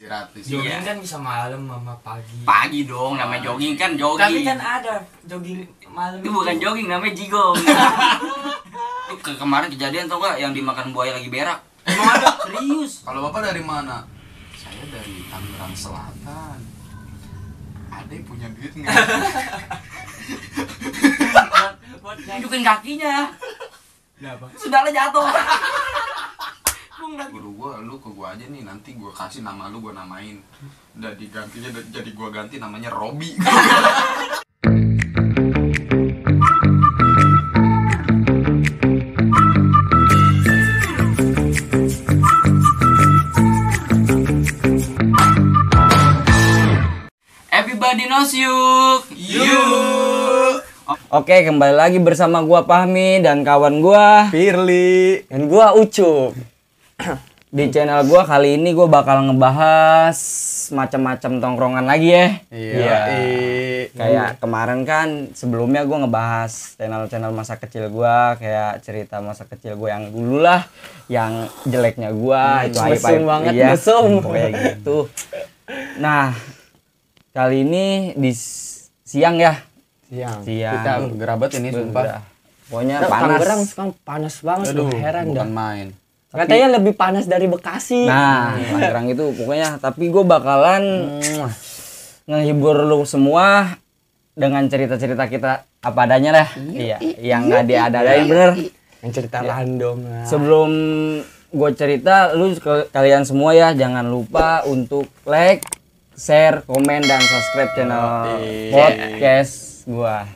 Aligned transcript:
Sini. 0.00 0.08
Jogging 0.56 0.64
Iya. 0.64 0.80
kan 0.80 0.96
bisa 0.96 1.16
malam 1.20 1.68
sama 1.68 1.92
pagi. 2.00 2.40
Pagi 2.40 2.88
dong, 2.88 3.20
namanya 3.20 3.44
jogging 3.44 3.76
kan 3.76 3.92
jogging. 3.92 4.32
Tapi 4.32 4.48
kan 4.48 4.56
ada 4.56 4.94
jogging 5.28 5.60
malam. 5.92 6.16
itu 6.16 6.32
bukan 6.32 6.56
jogging, 6.56 6.88
namanya 6.88 7.12
jigong. 7.12 7.52
Ke 9.20 9.36
kemarin 9.36 9.68
kejadian 9.68 10.08
tau 10.08 10.16
gak 10.16 10.40
yang 10.40 10.56
dimakan 10.56 10.96
buaya 10.96 11.12
lagi 11.12 11.28
berak? 11.28 11.60
Emang 11.84 12.16
ada 12.16 12.32
serius. 12.40 13.04
Kalau 13.04 13.28
bapak 13.28 13.44
dari 13.44 13.60
mana? 13.60 14.08
Saya 14.56 14.88
dari 14.88 15.20
Tangerang 15.28 15.76
Selatan. 15.76 16.58
Ade 17.90 18.16
punya 18.24 18.48
duit 18.50 18.72
nggak? 18.72 18.96
Buat 21.44 21.74
buat 22.00 22.16
nyanyi. 22.16 22.40
Tunjukin 22.40 22.62
kakinya. 22.64 23.16
Kenapa? 24.16 24.44
Sudahlah 24.56 24.88
jatuh. 24.88 25.28
Guru 27.00 27.56
gua, 27.56 27.80
lu 27.80 27.96
ke 27.96 28.12
gua 28.12 28.36
aja 28.36 28.44
nih 28.44 28.60
nanti 28.60 28.92
gua 28.92 29.08
kasih 29.08 29.40
nama 29.40 29.72
lu 29.72 29.80
gua 29.80 29.96
namain. 29.96 30.36
Udah 30.92 31.16
digantinya 31.16 31.72
jadi 31.88 32.12
gua 32.12 32.28
ganti 32.28 32.60
namanya 32.60 32.92
Robi. 32.92 33.40
Everybody 47.48 48.12
knows 48.12 48.36
you. 48.36 48.52
Oke, 51.08 51.48
kembali 51.48 51.72
lagi 51.80 51.96
bersama 51.96 52.44
gua 52.44 52.68
Pahmi 52.68 53.24
dan 53.24 53.40
kawan 53.40 53.80
gua 53.80 54.28
Firly 54.28 55.24
dan 55.32 55.48
gua 55.48 55.72
Ucup. 55.72 56.49
Di 57.50 57.66
channel 57.66 58.06
gua 58.06 58.22
kali 58.22 58.54
ini 58.54 58.70
gua 58.70 58.86
bakal 58.86 59.26
ngebahas 59.26 60.14
macam-macam 60.70 61.42
tongkrongan 61.42 61.82
lagi 61.82 62.14
ya. 62.14 62.26
Iya. 62.46 62.98
Kayak 63.90 64.38
kemarin 64.38 64.86
kan 64.86 65.34
sebelumnya 65.34 65.82
gua 65.82 66.06
ngebahas 66.06 66.78
channel-channel 66.78 67.34
masa 67.34 67.58
kecil 67.58 67.90
gua 67.90 68.38
kayak 68.38 68.86
cerita 68.86 69.18
masa 69.18 69.50
kecil 69.50 69.74
gua 69.74 69.98
yang 69.98 70.14
dulu 70.14 70.38
lah, 70.38 70.62
yang 71.10 71.50
jeleknya 71.66 72.14
gua 72.14 72.70
itu 72.70 72.78
aib 72.78 73.26
banget, 73.26 73.52
iya, 73.58 73.74
mesum. 73.74 74.22
Pokoknya 74.22 74.50
gitu. 74.54 75.10
Nah, 75.98 76.30
kali 77.34 77.66
ini 77.66 78.14
di 78.14 78.30
siang 79.02 79.42
ya. 79.42 79.58
Siang. 80.06 80.46
Siang. 80.46 80.74
Kita 80.86 80.92
gerabat 81.18 81.50
ini 81.58 81.74
sumpah. 81.74 82.22
Pokoknya 82.70 83.02
Nah, 83.02 83.10
panas. 83.10 83.26
Tangerang 83.42 83.62
sekarang 83.66 83.90
panas 84.06 84.34
banget 84.38 84.70
Aduh, 84.70 84.94
heran 84.94 85.34
dah. 85.34 85.42
bukan 85.42 85.90
main. 86.32 86.38
Katanya 86.40 86.78
lebih 86.78 86.94
panas 86.94 87.26
dari 87.26 87.46
Bekasi. 87.46 88.06
Nah, 88.06 88.54
Tangerang 88.56 89.06
itu 89.08 89.34
pokoknya 89.34 89.76
tapi 89.76 90.08
gue 90.08 90.22
bakalan 90.22 90.82
ngehibur 92.24 92.86
lu 92.86 93.02
semua 93.02 93.74
dengan 94.32 94.62
cerita-cerita 94.64 95.26
kita 95.26 95.52
apa 95.80 96.00
adanya 96.04 96.30
lah. 96.32 96.48
Iya, 96.56 96.96
yang 97.18 97.46
nggak 97.46 97.64
diadain 97.66 98.24
bener. 98.24 98.50
yang 99.00 99.10
cerita 99.10 99.40
random 99.40 99.96
lah. 100.04 100.24
Sebelum 100.24 100.70
gue 101.50 101.70
cerita, 101.72 102.30
lu 102.30 102.52
ke- 102.54 102.86
kalian 102.88 103.24
semua 103.24 103.50
ya 103.50 103.72
jangan 103.72 104.06
lupa 104.06 104.62
untuk 104.64 105.08
like, 105.24 105.64
share, 106.12 106.62
komen 106.62 107.02
dan 107.02 107.18
subscribe 107.18 107.72
channel 107.74 108.38
Yoi. 108.38 108.70
podcast 108.70 109.82
gua. 109.88 110.28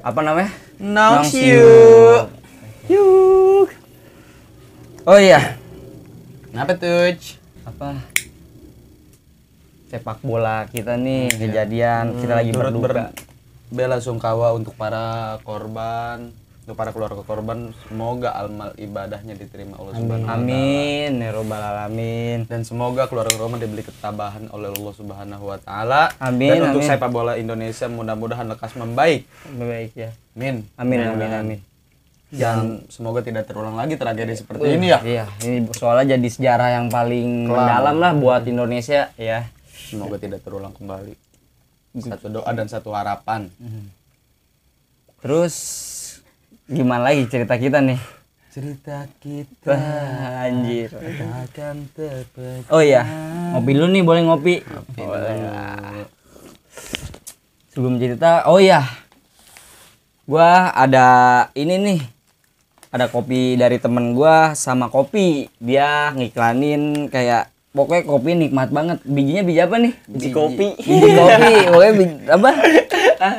Apa 0.00 0.24
namanya? 0.24 0.50
Nongs 0.80 1.30
Nongs 1.30 1.34
you. 1.36 3.17
Oh 5.08 5.16
iya, 5.16 5.56
Kenapa 6.52 6.76
tuh? 6.76 7.16
apa 7.64 8.00
sepak 9.88 10.20
bola 10.20 10.68
kita 10.68 10.96
nih 10.96 11.32
kejadian 11.32 12.20
kita 12.20 12.32
lagi 12.34 12.52
Turut 12.52 12.76
berduka. 12.76 13.08
ber- 13.08 13.12
bela 13.68 13.96
sungkawa 13.98 14.52
untuk 14.52 14.72
para 14.74 15.36
korban, 15.42 16.28
untuk 16.62 16.72
para 16.74 16.88
keluarga 16.90 17.20
korban. 17.22 17.72
Semoga 17.84 18.32
amal 18.34 18.72
ibadahnya 18.74 19.32
diterima 19.32 19.76
Allah 19.76 19.92
Subhanahu 19.94 20.12
wa 20.18 20.28
taala. 20.28 20.40
Amin, 20.40 21.10
ya 21.14 21.30
robbal 21.30 21.62
alamin. 21.62 22.38
Dan 22.44 22.60
semoga 22.64 23.04
keluarga 23.04 23.32
korban 23.34 23.56
diberi 23.58 23.80
ketabahan 23.82 24.48
oleh 24.48 24.68
Allah 24.70 24.92
Subhanahu 24.92 25.44
wa 25.46 25.58
taala. 25.58 26.02
Amin, 26.18 26.48
Dan 26.50 26.68
untuk 26.70 26.80
amin. 26.80 26.88
sepak 26.90 27.08
bola 27.08 27.32
Indonesia 27.34 27.86
mudah-mudahan 27.86 28.44
lekas 28.46 28.72
membaik. 28.74 29.24
Baik 29.54 29.92
ya. 29.94 30.10
Amin. 30.34 30.68
Amin, 30.74 30.96
amin, 30.96 30.96
Mudah-mudahan. 31.16 31.44
amin. 31.44 31.60
Dan 32.28 32.84
semoga 32.92 33.24
tidak 33.24 33.48
terulang 33.48 33.72
lagi 33.72 33.96
tragedi 33.96 34.36
seperti 34.36 34.76
ini 34.76 34.92
ya. 34.92 35.00
Iya, 35.00 35.24
ini 35.48 35.64
soalnya 35.72 36.12
jadi 36.20 36.28
sejarah 36.28 36.68
yang 36.76 36.86
paling 36.92 37.48
mendalam 37.48 37.96
lah 37.96 38.12
buat 38.12 38.44
Indonesia 38.44 39.08
ya. 39.16 39.48
Semoga 39.64 40.20
tidak 40.20 40.44
terulang 40.44 40.76
kembali. 40.76 41.16
Satu 42.04 42.28
doa 42.28 42.50
dan 42.52 42.68
satu 42.68 42.92
harapan. 42.92 43.48
Terus 45.24 45.54
gimana 46.68 47.08
lagi 47.08 47.24
cerita 47.32 47.56
kita 47.56 47.80
nih? 47.80 47.96
Cerita 48.52 49.08
kita 49.24 49.72
Wah, 49.72 50.44
anjir. 50.52 50.92
akan 50.92 51.88
terpecah. 51.96 52.68
Oh 52.68 52.84
iya, 52.84 53.08
ngopi 53.56 53.72
dulu 53.72 53.88
nih, 53.88 54.04
boleh 54.04 54.22
ngopi. 54.28 54.54
Boleh. 55.00 56.04
Sebelum 57.72 57.96
cerita, 57.96 58.44
oh 58.52 58.60
iya. 58.60 58.84
Gua 60.28 60.68
ada 60.76 61.06
ini 61.56 61.76
nih. 61.80 62.17
Ada 62.88 63.12
kopi 63.12 63.60
dari 63.60 63.76
temen 63.76 64.16
gua 64.16 64.56
sama 64.56 64.88
kopi. 64.88 65.52
Dia 65.60 66.16
ngiklanin 66.16 67.12
kayak 67.12 67.52
pokoknya 67.76 68.02
kopi 68.08 68.30
nikmat 68.32 68.72
banget. 68.72 68.98
Bijinya 69.04 69.42
biji 69.44 69.60
apa 69.60 69.76
nih? 69.76 69.92
Biji 70.08 70.28
kopi. 70.32 70.66
Biji 70.80 71.08
kopi. 71.12 71.54
Pokoknya 71.72 71.92
biji, 71.92 72.16
apa? 72.32 72.50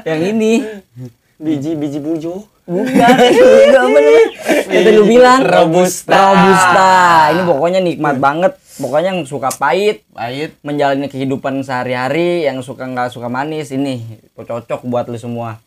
Yang 0.05 0.21
ini. 0.35 0.53
Biji 1.41 1.71
biji 1.73 1.97
bujo. 1.97 2.45
Bukan. 2.69 3.15
Itu 3.33 3.77
apa 3.81 3.97
namanya? 3.97 4.25
Itu 4.69 4.89
lu 4.93 5.03
bilang. 5.09 5.41
Robusta. 5.41 6.13
Robusta. 6.13 6.91
Ini 7.33 7.41
pokoknya 7.49 7.79
nikmat 7.81 8.15
banget. 8.21 8.53
Pokoknya 8.79 9.11
yang 9.11 9.25
suka 9.27 9.49
pahit, 9.51 10.07
Pahit. 10.15 10.55
menjalani 10.63 11.11
kehidupan 11.11 11.65
sehari-hari, 11.67 12.47
yang 12.47 12.63
suka 12.63 12.87
nggak 12.87 13.11
suka 13.11 13.27
manis, 13.27 13.75
ini 13.75 14.23
cocok 14.39 14.87
buat 14.87 15.09
lu 15.11 15.19
semua. 15.19 15.59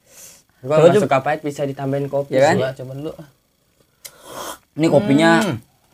Gua 0.65 0.81
nggak 0.81 1.03
suka 1.03 1.21
pahit 1.21 1.45
bisa 1.45 1.67
ditambahin 1.69 2.09
kopi. 2.09 2.39
Ya 2.39 2.55
kan? 2.55 2.73
Coba 2.73 2.93
dulu. 2.97 3.13
Ini 4.73 4.87
kopinya 4.89 5.31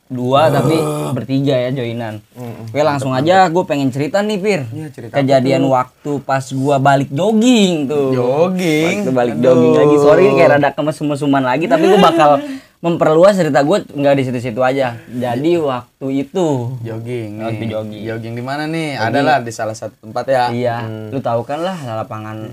dua 0.09 0.49
tapi 0.49 0.73
bertiga 1.13 1.53
ya 1.53 1.71
joinan. 1.71 2.25
Oke 2.65 2.81
langsung 2.81 3.13
aja 3.13 3.45
gue 3.53 3.65
pengen 3.69 3.93
cerita 3.93 4.25
nih 4.25 4.39
Pir. 4.41 4.61
Iya, 4.73 4.89
cerita 4.89 5.13
Kejadian 5.21 5.69
waktu 5.69 6.25
pas 6.25 6.49
gua 6.49 6.81
balik 6.81 7.13
jogging 7.13 7.85
tuh. 7.91 8.17
Jogging. 8.17 9.05
Waktu 9.05 9.13
balik 9.13 9.35
Aduh. 9.37 9.45
jogging 9.45 9.73
lagi. 9.77 9.97
Sorry 10.01 10.23
ini 10.25 10.35
kayak 10.41 10.51
rada 10.57 10.71
kemesum-mesuman 10.73 11.45
lagi 11.45 11.69
tapi 11.69 11.85
gue 11.93 12.01
bakal 12.01 12.41
memperluas 12.85 13.35
cerita 13.35 13.61
gue 13.67 13.85
nggak 13.85 14.15
di 14.17 14.23
situ-situ 14.25 14.61
aja. 14.65 14.97
Jadi 15.11 15.59
waktu 15.61 16.07
itu 16.25 16.47
Jogging. 16.81 17.45
Waktu 17.45 17.63
nih. 17.67 17.69
jogging. 17.69 18.03
Jogging 18.09 18.35
di 18.39 18.45
mana 18.47 18.65
nih? 18.65 18.97
Adalah 18.97 19.45
di 19.45 19.53
salah 19.53 19.77
satu 19.77 20.09
tempat 20.09 20.25
ya. 20.25 20.45
Iya, 20.49 20.77
lu 21.13 21.21
tahu 21.21 21.45
kan 21.45 21.61
lah 21.61 21.77
lapangan 21.77 22.49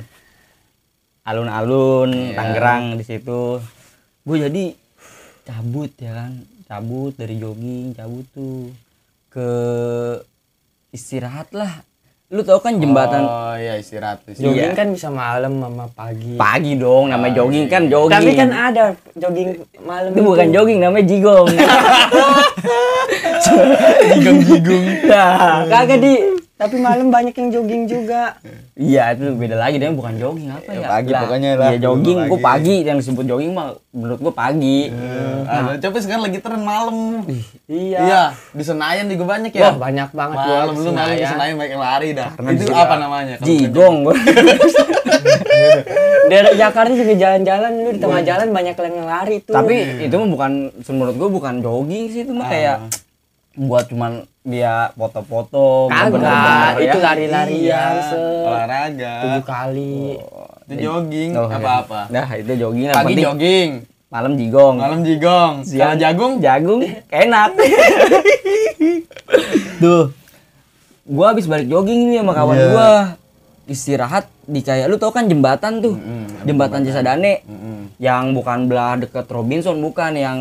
alun-alun 1.23 2.35
Tangerang 2.35 2.99
di 2.99 3.03
situ. 3.07 3.61
Gue 4.25 4.37
jadi 4.41 4.84
cabut 5.45 5.93
ya 5.95 6.11
kan, 6.15 6.31
cabut 6.65 7.13
dari 7.13 7.37
jogging, 7.37 7.93
cabut 7.93 8.25
tuh 8.33 8.73
ke 9.29 9.49
istirahat 10.89 11.53
lah. 11.53 11.85
Lu 12.33 12.41
tahu 12.41 12.57
kan 12.57 12.81
jembatan 12.81 13.21
Oh 13.21 13.53
iya 13.53 13.77
istirahat. 13.77 14.25
istirahat. 14.25 14.41
Jogging 14.41 14.73
kan 14.73 14.87
bisa 14.89 15.13
malam 15.13 15.61
sama 15.61 15.85
pagi. 15.93 16.33
pagi 16.35 16.73
dong, 16.73 17.13
namanya 17.13 17.37
jogging 17.37 17.69
kan 17.69 17.85
jogging. 17.85 18.17
Tapi 18.17 18.31
kan 18.33 18.49
ada 18.49 18.83
jogging 19.13 19.49
malam. 19.85 20.09
itu 20.09 20.21
bukan 20.25 20.47
jogging 20.49 20.79
namanya 20.81 21.05
jigong. 21.05 21.47
Jigung-jigung. 24.15 24.85
Nah, 25.05 25.69
Kagak 25.69 26.01
di. 26.01 26.34
Tapi 26.55 26.79
malam 26.79 27.11
banyak 27.11 27.35
yang 27.35 27.49
jogging 27.51 27.83
juga. 27.83 28.39
Iya 28.79 29.11
itu 29.11 29.35
beda 29.35 29.59
lagi 29.59 29.75
dia 29.75 29.91
bukan 29.91 30.15
jogging 30.15 30.47
apa 30.47 30.71
ya? 30.71 30.87
pagi 30.87 31.11
pokoknya 31.11 31.49
lah. 31.53 31.67
Iya 31.67 31.79
jogging, 31.83 32.17
Pagi. 32.17 32.29
gue 32.31 32.39
pagi 32.39 32.75
yang 32.81 32.97
disebut 32.97 33.23
jogging 33.27 33.51
mah 33.51 33.75
menurut 33.91 34.19
gue 34.23 34.31
pagi. 34.31 34.79
Ah, 35.43 35.75
coba 35.75 35.97
sekarang 35.99 36.23
lagi 36.23 36.39
tren 36.39 36.63
malam. 36.63 37.27
Iya. 37.67 37.99
Iya, 37.99 38.23
di 38.55 38.63
Senayan 38.63 39.11
juga 39.11 39.35
banyak 39.35 39.51
Wah 39.51 39.59
ya. 39.61 39.71
banyak 39.75 40.09
banget 40.11 40.37
Malam 40.37 40.73
lu 40.73 40.91
malam 40.95 41.11
di 41.13 41.27
Senayan. 41.27 41.55
Banyak 41.55 41.71
yang 41.71 41.83
lari 41.83 42.09
dah. 42.15 42.29
Karena 42.31 42.49
Itu 42.55 42.63
di- 42.63 42.71
apa 42.73 42.95
namanya? 42.95 43.35
Jigong 43.43 43.95
gua. 44.01 44.15
Daerah 46.25 46.53
Jakarta 46.55 46.93
juga 46.95 47.13
jalan-jalan 47.13 47.71
lu 47.77 47.89
di 47.91 47.99
tengah 47.99 48.21
jalan 48.23 48.47
banyak 48.49 48.73
yang 48.73 49.05
lari 49.05 49.37
tuh. 49.43 49.53
Tapi 49.53 49.75
itu 50.07 50.15
mah 50.15 50.29
bukan 50.31 50.51
menurut 50.87 51.15
gue 51.19 51.29
bukan 51.29 51.53
jogging 51.59 52.03
sih 52.09 52.23
itu 52.23 52.31
mah 52.31 52.47
kayak 52.47 52.77
buat 53.57 53.87
cuman 53.87 54.11
dia 54.41 54.91
foto-foto 54.93 55.87
kagak, 55.87 56.11
bener-bener 56.13 56.73
itu 56.77 56.85
ya. 56.91 57.03
lari-larian 57.03 57.91
Iya, 57.97 58.13
olahraga. 58.43 59.13
tujuh 59.19 59.43
kali. 59.43 59.99
Itu 60.65 60.73
jogging 60.77 61.29
Oh, 61.33 61.45
iya. 61.45 61.57
apa-apa. 61.57 61.99
Nah, 62.07 62.27
itu 62.31 62.51
jogging 62.53 62.85
Pagi 62.87 63.05
penting 63.09 63.25
jogging, 63.25 63.69
malam 64.07 64.31
jigong. 64.35 64.75
malam 64.77 64.99
jigong. 65.01 65.53
Siang 65.63 65.95
jagung 65.95 66.37
jagung 66.37 66.81
enak. 67.09 67.49
Tuh. 69.77 70.11
gua 71.05 71.31
habis 71.31 71.45
balik 71.45 71.65
jogging 71.65 72.09
nih 72.09 72.19
sama 72.19 72.33
kawan 72.33 72.55
Iya. 72.55 72.65
gua 72.67 72.89
istirahat 73.65 74.25
di 74.43 74.59
kayak 74.59 74.85
lu 74.85 74.97
tau 74.97 75.09
kan 75.09 75.25
jembatan 75.25 75.77
tuh 75.77 75.93
Mm-mm, 75.93 76.45
jembatan 76.45 76.81
Cisadane 76.81 77.41
Mm-mm. 77.43 77.93
yang 77.97 78.29
bukan 78.31 78.65
belah 78.65 78.93
deket 78.95 79.25
Robinson 79.27 79.77
bukan 79.79 80.13
yang 80.13 80.37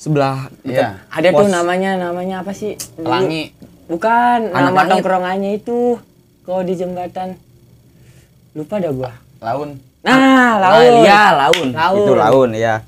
sebelah 0.00 0.48
Iya. 0.64 1.04
Ada 1.12 1.28
tuh 1.36 1.52
namanya 1.52 2.00
namanya 2.00 2.40
apa 2.40 2.56
sih? 2.56 2.80
Pelangi. 2.96 3.52
Bukan, 3.84 4.54
Anak 4.56 4.72
nama 4.72 4.96
tongkrongannya 4.96 5.60
itu. 5.60 6.00
Kalau 6.48 6.64
di 6.64 6.72
jembatan. 6.72 7.36
Lupa 8.56 8.80
dah 8.80 8.90
gua. 8.96 9.12
Laun. 9.44 9.76
Nah, 10.00 10.56
Laun. 10.56 11.04
Iya, 11.04 11.22
laun. 11.36 11.68
Laun. 11.76 11.98
Itu 12.00 12.12
laun 12.16 12.50
ya. 12.56 12.80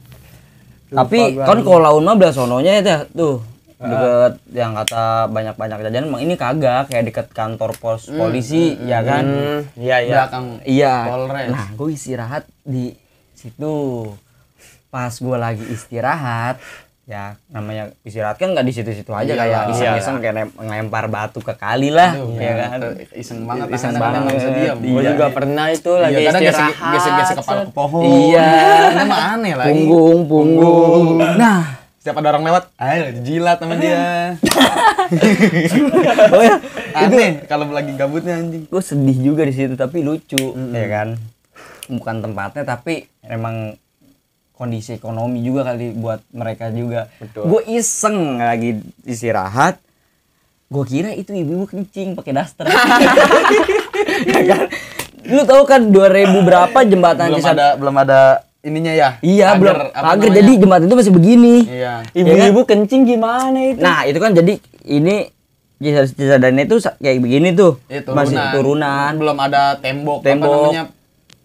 Lupa 0.88 1.04
Tapi 1.04 1.18
gua. 1.36 1.44
kan 1.44 1.58
kalau 1.60 1.80
laun 1.84 2.02
mah 2.08 2.16
belah 2.16 2.32
sononya 2.32 2.80
ya 2.80 3.04
tuh 3.12 3.52
deket 3.82 4.32
yang 4.54 4.78
kata 4.78 5.26
banyak-banyak 5.26 5.78
jajan 5.82 6.06
emang 6.06 6.22
ini 6.22 6.38
kagak 6.38 6.86
kayak 6.86 7.02
deket 7.10 7.26
kantor 7.34 7.74
pos 7.74 8.06
polisi 8.06 8.78
ya 8.86 9.02
kan 9.02 9.26
iya 9.74 9.98
iya. 10.06 10.14
Belakang 10.22 10.46
iya 10.62 10.94
Polres. 11.10 11.48
nah 11.50 11.66
gue 11.74 11.88
istirahat 11.90 12.46
di 12.62 12.94
situ 13.34 14.06
pas 14.86 15.10
gue 15.10 15.34
lagi 15.34 15.64
istirahat 15.66 16.62
ya 17.12 17.24
namanya 17.46 17.92
istirahat 18.00 18.34
kan 18.34 18.50
nggak 18.50 18.64
di 18.64 18.72
situ-situ 18.72 19.12
aja 19.12 19.28
Iya 19.28 19.36
kayak 19.36 19.52
lah. 19.58 19.70
iseng-iseng 19.70 20.16
kayak 20.18 20.34
ngelempar 20.56 21.04
batu 21.06 21.38
ke 21.38 21.52
kali 21.52 21.88
lah 21.88 22.16
Aduh, 22.16 22.40
ya 22.40 22.52
kan 22.56 22.80
Iseng 23.12 23.44
banget 23.44 23.66
Iseng 23.68 23.92
nggak 23.92 24.00
bisa 24.00 24.24
banget. 24.24 24.56
diam. 24.56 24.76
Gua 24.80 24.96
Iya. 24.96 25.10
juga 25.12 25.26
pernah 25.28 25.66
itu 25.68 25.90
Iya, 25.90 26.00
lagi 26.00 26.14
gesek- 26.16 26.40
istirahat. 26.42 26.90
gesek-gesek 26.90 27.36
kepala 27.38 27.60
ke 27.62 27.72
pohon. 27.72 28.02
Iya. 28.02 28.48
Ini 28.88 29.04
mah 29.04 29.20
aneh 29.30 29.52
lagi. 29.52 29.68
punggung 29.68 30.20
punggung 30.24 31.04
nah 31.36 31.60
Setiap 31.94 32.18
ada 32.18 32.28
orang 32.30 32.42
lewat, 32.42 32.64
ayo 32.76 33.02
jilat 33.20 33.58
sama 33.58 33.78
dia. 33.78 34.34
oh 36.28 36.42
ya 36.42 36.56
Aneh 36.94 37.46
kalau 37.46 37.68
lagi 37.68 37.92
gabutnya 37.92 38.36
anjing. 38.36 38.66
gue 38.66 38.82
sedih 38.82 39.18
juga 39.22 39.42
di 39.42 39.52
situ 39.52 39.74
tapi 39.74 40.00
lucu 40.00 40.40
ya 40.70 40.86
kan 40.88 41.08
bukan 41.88 42.16
tempatnya 42.20 42.62
tapi 42.64 43.06
emang 43.22 43.78
kondisi 44.52 44.92
ekonomi 44.92 45.40
juga 45.40 45.66
kali 45.66 45.90
buat 45.92 46.22
mereka 46.30 46.68
juga 46.68 47.08
gue 47.18 47.62
iseng 47.68 48.38
lagi 48.38 48.78
istirahat 49.02 49.80
gue 50.68 50.84
kira 50.84 51.10
itu 51.10 51.30
ibu-ibu 51.30 51.66
kencing 51.66 52.14
pakai 52.14 52.32
daster 52.32 52.64
ya 54.28 54.42
kan 54.46 54.62
lu 55.22 55.42
tahu 55.42 55.62
kan 55.62 55.80
2000 55.86 55.94
berapa 56.42 56.78
jembatan 56.82 57.30
Belum 57.30 57.46
ada 57.46 57.66
belum 57.74 57.94
ada 57.96 58.20
ininya 58.60 58.90
ya. 58.90 59.08
iya 59.20 59.52
Pagar, 59.52 59.58
belum 59.58 59.76
pagar 59.92 60.16
namanya? 60.18 60.34
jadi 60.34 60.52
jembatan 60.56 60.84
itu 60.84 60.96
masih 60.96 61.12
begini 61.12 61.54
Iya. 61.64 61.94
Ibu-ibu 62.12 62.60
kencing 62.62 63.02
gimana 63.04 63.58
itu? 63.64 63.78
nah 63.78 64.02
itu 64.02 64.18
kan 64.18 64.32
jadi 64.32 64.54
ini 64.84 65.28
Cisadane 65.82 66.62
itu 66.62 66.78
kayak 66.78 67.18
begini 67.18 67.48
tuh 67.52 67.82
Iya, 67.84 68.06
masih 68.08 68.38
turunan 68.50 69.18
Belum 69.18 69.34
ada 69.36 69.74
tembok, 69.76 70.22
Tembok. 70.22 70.46
apa 70.46 70.62
namanya? 70.70 70.84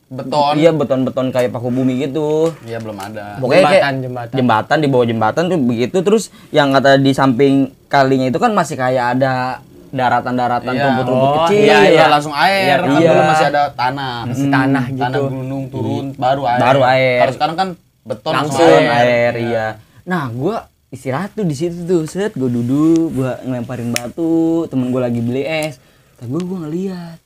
Beton. 0.07 0.56
iya 0.56 0.71
beton-beton 0.71 1.30
kayak 1.30 1.51
paku 1.51 1.68
bumi 1.68 2.00
gitu 2.01 2.56
Iya, 2.63 2.80
belum 2.80 2.95
ada. 2.95 3.36
Pokoknya 3.38 3.59
Jembatan, 3.62 3.75
kayak 3.83 3.95
jembatan. 4.00 4.33
jembatan 4.33 4.77
di 4.77 4.88
bawah 4.88 5.06
jembatan 5.06 5.44
tuh 5.45 5.59
begitu 5.59 5.98
terus 6.00 6.24
yang 6.50 6.71
kata 6.71 6.95
di 6.95 7.12
samping 7.12 7.54
kalinya 7.86 8.25
itu 8.25 8.38
kan 8.38 8.51
masih 8.51 8.75
kayak 8.75 9.06
ada 9.13 9.59
daratan-daratan 9.89 10.69
Iya. 10.69 10.83
rumput-rumput 10.86 11.27
Oh, 11.27 11.36
kecil. 11.44 11.63
Iya, 11.65 11.77
iya, 11.86 11.92
ya. 11.98 12.06
langsung 12.07 12.31
air. 12.31 12.77
Kan 12.77 12.88
iya. 12.94 13.09
dulu 13.09 13.21
masih 13.25 13.45
ada 13.50 13.63
tanah. 13.69 14.15
Masih 14.25 14.48
tanah 14.48 14.86
gitu. 14.89 15.04
Tanah 15.04 15.19
gunung 15.27 15.63
turun 15.68 16.06
baru 16.13 16.42
air. 16.45 16.59
Baru 16.62 16.81
air. 16.83 17.18
Kalau 17.19 17.33
sekarang 17.33 17.56
kan 17.56 17.69
beton 18.01 18.31
Langsung 18.33 18.63
Langsung 18.63 18.88
air. 18.89 19.04
air, 19.04 19.33
iya. 19.42 19.68
Nah, 20.04 20.24
gua 20.30 20.56
istirahat 20.88 21.31
tuh 21.33 21.44
di 21.44 21.51
situ 21.51 21.83
tuh, 21.83 22.04
set 22.04 22.31
gua 22.33 22.48
duduk, 22.48 23.12
gua 23.13 23.39
ngelemparin 23.42 23.92
batu, 23.92 24.36
temen 24.65 24.88
gua 24.88 25.04
lagi 25.04 25.19
beli 25.19 25.44
es. 25.44 25.80
Tapi 26.15 26.27
gua 26.30 26.44
gua 26.45 26.57
ngeliat. 26.63 27.19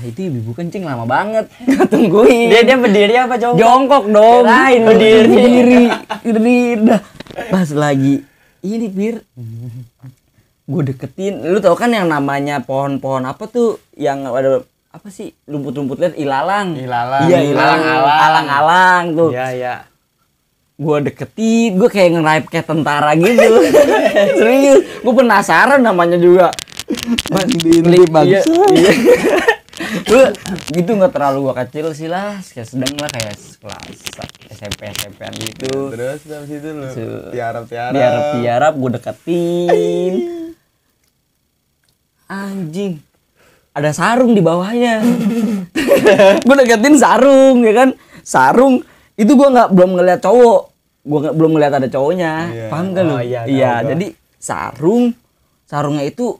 Ya 0.00 0.08
itu 0.08 0.20
ibu 0.26 0.50
kencing 0.50 0.82
lama 0.82 1.04
banget. 1.04 1.44
Tungguin. 1.92 2.48
Dia 2.48 2.64
dia 2.64 2.76
berdiri 2.76 3.14
apa 3.14 3.36
jongkok? 3.36 3.60
jongkok 3.60 4.04
dong 4.08 4.42
Kirain 4.42 4.80
berdiri 4.82 5.20
berdiri. 5.22 5.28
berdiri 5.28 5.82
berdiri 6.22 6.58
dah 6.80 7.00
pas 7.46 7.68
lagi 7.70 8.14
ini 8.60 8.86
pir 8.88 9.22
gue 10.62 10.82
deketin 10.84 11.40
lu 11.44 11.58
tau 11.58 11.74
kan 11.74 11.88
yang 11.88 12.06
namanya 12.06 12.60
pohon-pohon 12.60 13.24
apa 13.24 13.44
tuh 13.44 13.78
yang 13.92 14.22
ada 14.24 14.62
apa 14.90 15.08
sih 15.08 15.30
rumput-rumput 15.44 15.96
liat 15.96 16.14
ilalang 16.14 16.74
Ilalang. 16.74 17.26
iya 17.26 17.38
ilalang 17.42 17.80
Alang-alang. 17.80 18.18
alang-alang 18.20 19.04
tuh 19.14 19.30
Iya 19.30 19.46
iya. 19.50 19.74
gue 20.76 20.96
deketin 21.04 21.70
gue 21.74 21.88
kayak 21.88 22.10
ngeraip 22.12 22.44
kayak 22.48 22.66
tentara 22.66 23.12
gitu 23.14 23.50
serius 24.38 24.80
gue 24.96 25.14
penasaran 25.14 25.80
namanya 25.80 26.16
juga 26.16 26.50
Klik, 26.90 28.10
iya, 28.26 28.42
iya. 28.42 28.92
Gua 30.04 30.28
gitu 30.70 30.90
nggak 30.92 31.12
terlalu 31.12 31.38
gua 31.40 31.54
kecil 31.56 31.96
sih 31.96 32.06
lah. 32.06 32.36
Kayak 32.44 32.68
sedang 32.68 32.94
lah 33.00 33.08
kayak 33.08 33.32
kelas 33.36 33.88
SMP 34.52 34.80
SMP 34.92 35.20
gitu. 35.40 35.88
Terus 35.96 36.20
habis 36.26 36.50
itu 36.52 36.68
lu 36.68 36.86
Su- 36.92 37.30
tiarap-tiarap. 37.32 37.94
tiarap 37.96 38.24
tiarap 38.36 38.72
gue 38.76 38.90
deketin 38.92 40.14
anjing. 42.26 42.92
Ada 43.70 43.90
sarung 43.94 44.34
di 44.34 44.42
bawahnya. 44.42 44.98
Gue 46.46 46.56
deketin 46.58 46.98
sarung 46.98 47.62
ya 47.62 47.70
kan? 47.72 47.88
Sarung 48.26 48.82
itu 49.14 49.32
gua 49.34 49.48
nggak 49.50 49.70
belum 49.72 49.90
ngeliat 49.94 50.20
cowok. 50.20 50.60
Gua 51.06 51.18
nggak 51.22 51.36
belum 51.38 51.50
ngeliat 51.54 51.72
ada 51.78 51.88
cowoknya. 51.88 52.32
Iya. 52.50 52.66
paham 52.68 52.86
gak 52.92 53.04
lu? 53.06 53.14
Oh, 53.14 53.22
iya, 53.22 53.40
tahu 53.46 53.54
iya 53.54 53.72
gua. 53.78 53.88
jadi 53.94 54.06
sarung 54.40 55.04
sarungnya 55.64 56.02
itu 56.02 56.34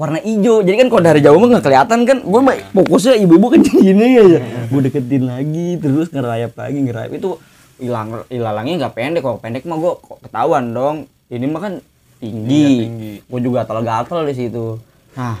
warna 0.00 0.16
hijau. 0.18 0.64
Jadi 0.64 0.76
kan 0.78 0.88
kalau 0.88 1.02
dari 1.04 1.20
jauh 1.20 1.36
mah 1.36 1.48
nggak 1.52 1.64
kelihatan 1.66 1.98
kan. 2.08 2.18
Gue 2.24 2.40
mah 2.40 2.56
fokusnya 2.72 3.20
ibu-ibu 3.20 3.46
kencing 3.52 3.78
gini 3.78 4.04
aja. 4.16 4.38
Gue 4.66 4.80
deketin 4.80 5.28
lagi 5.28 5.76
terus 5.76 6.08
ngerayap 6.08 6.56
lagi 6.56 6.78
ngerayap. 6.80 7.12
Itu 7.12 7.36
hilang 7.76 8.24
hilalangnya 8.26 8.88
nggak 8.88 8.94
pendek. 8.96 9.20
Kalau 9.20 9.36
pendek 9.36 9.68
mah 9.68 9.76
gue 9.76 9.92
ketahuan 10.24 10.72
dong. 10.72 10.96
Ini 11.28 11.46
mah 11.46 11.60
kan 11.60 11.74
tinggi, 12.18 12.48
Iya, 12.50 12.80
tinggi. 12.82 13.12
gue 13.22 13.40
juga 13.40 13.62
gatal-gatal 13.62 14.24
di 14.24 14.34
situ. 14.34 14.80
Nah 15.14 15.36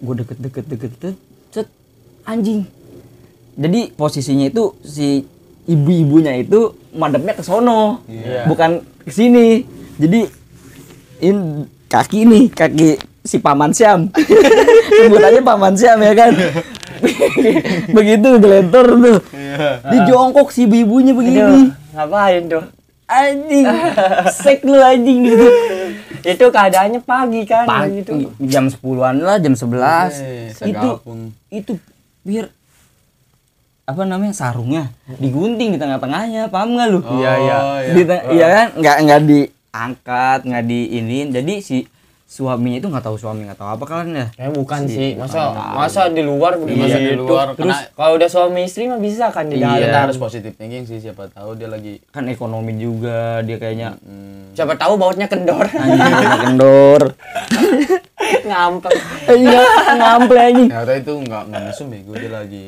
gue 0.00 0.14
deket 0.18 0.38
deket 0.38 0.64
deket 0.66 0.90
deket 0.94 1.14
cet 1.48 1.68
anjing. 2.24 2.64
Jadi 3.54 3.92
posisinya 3.92 4.48
itu 4.48 4.74
si 4.80 5.22
ibu-ibunya 5.64 6.34
itu 6.34 6.74
madepnya 6.92 7.36
ke 7.36 7.44
sono. 7.44 8.00
Iya. 8.08 8.48
bukan 8.48 8.70
ke 9.04 9.12
sini. 9.12 9.62
Jadi 9.94 10.26
in 11.22 11.64
kaki 11.86 12.26
nih 12.26 12.44
kaki 12.50 12.88
si 13.24 13.40
paman 13.40 13.72
Syam 13.72 14.12
sebut 15.00 15.18
aja 15.18 15.40
paman 15.40 15.74
Syam 15.74 15.98
ya 15.98 16.12
kan? 16.12 16.32
Begitu 17.96 18.28
gelentor 18.40 18.86
tuh. 19.00 19.18
Di 19.84 19.98
jongkok 20.08 20.48
si 20.52 20.64
ibu-ibunya 20.64 21.12
begini. 21.12 21.40
Aduh, 21.40 21.68
ngapain 21.96 22.42
tuh? 22.48 22.64
anjing 23.04 23.68
sek 24.44 24.64
lu 24.64 24.80
anjing 24.80 25.28
gitu. 25.28 25.46
Itu 26.24 26.44
keadaannya 26.48 27.04
pagi 27.04 27.44
kan 27.44 27.68
pagi 27.68 28.00
gitu. 28.00 28.32
jam 28.48 28.72
10-an 28.72 29.20
lah 29.20 29.36
jam 29.36 29.52
11 29.52 29.68
Eh, 30.24 30.72
itu 30.72 30.88
itu 31.52 31.72
biar 32.24 32.48
apa 33.84 34.08
namanya 34.08 34.32
sarungnya 34.32 34.88
digunting 35.20 35.76
di 35.76 35.78
tengah-tengahnya 35.78 36.48
paham 36.48 36.80
nggak 36.80 36.88
lu? 36.88 37.00
Oh, 37.04 37.20
Iya, 37.20 37.32
iya. 37.36 37.58
di 37.92 38.02
iya 38.32 38.46
kan? 38.48 38.66
Nggak 38.80 38.96
nggak 39.04 39.20
diangkat 39.28 40.40
nggak 40.48 40.64
diinin. 40.64 41.26
Jadi 41.28 41.54
si 41.60 41.76
suaminya 42.34 42.76
itu 42.76 42.88
nggak 42.88 43.04
tahu 43.04 43.14
suami 43.14 43.46
nggak 43.46 43.54
tahu 43.54 43.70
apa 43.70 43.84
kan 43.86 44.10
ya 44.10 44.26
Eh 44.34 44.50
bukan 44.50 44.80
Si- 44.82 44.92
sih, 44.92 45.10
masa 45.14 45.54
tahu. 45.54 45.78
masa 45.78 46.00
di 46.08 46.18
luar 46.20 46.58
begitu. 46.58 46.82
Masa 46.82 46.98
di 46.98 47.14
luar, 47.14 47.46
Terus 47.52 47.70
kena- 47.70 47.86
kalau 47.94 48.12
udah 48.12 48.26
suami 48.26 48.60
istri 48.60 48.84
mah 48.84 48.98
bisa 48.98 49.30
kan 49.30 49.46
di 49.46 49.54
Iya, 49.54 49.70
dalam. 49.70 49.78
kita 49.80 49.98
harus 50.00 50.16
positif 50.18 50.50
thinking 50.52 50.82
sih 50.82 50.98
siapa 50.98 51.28
tahu 51.28 51.54
dia 51.54 51.66
lagi 51.66 52.02
kan 52.08 52.26
ekonomi 52.26 52.74
juga 52.76 53.38
dia 53.40 53.54
kayaknya 53.54 53.94
hmm, 53.96 54.50
Siapa 54.52 54.74
tahu 54.74 54.94
bautnya 54.96 55.26
kendor. 55.26 55.62
anjing 55.76 55.94
kena 56.00 56.36
kendor 56.42 57.02
Ngampeng. 58.44 58.98
iya 59.30 59.62
ngample 59.94 60.38
anjing 60.38 60.68
ya 60.68 60.76
waktu 60.76 60.94
itu 61.00 61.12
nggak 61.20 61.42
nggak 61.46 61.62
mesum 61.64 61.86
ya 61.88 62.00
gue 62.00 62.16
dia 62.18 62.32
lagi 62.32 62.66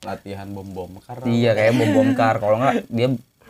latihan 0.00 0.46
bom 0.48 0.68
bom 0.68 0.90
karena 1.00 1.24
iya 1.26 1.50
kayak 1.52 1.72
bom 1.74 1.90
bom 1.92 2.08
kar 2.12 2.36
kalau 2.36 2.56
nggak 2.56 2.86
dia 2.86 3.08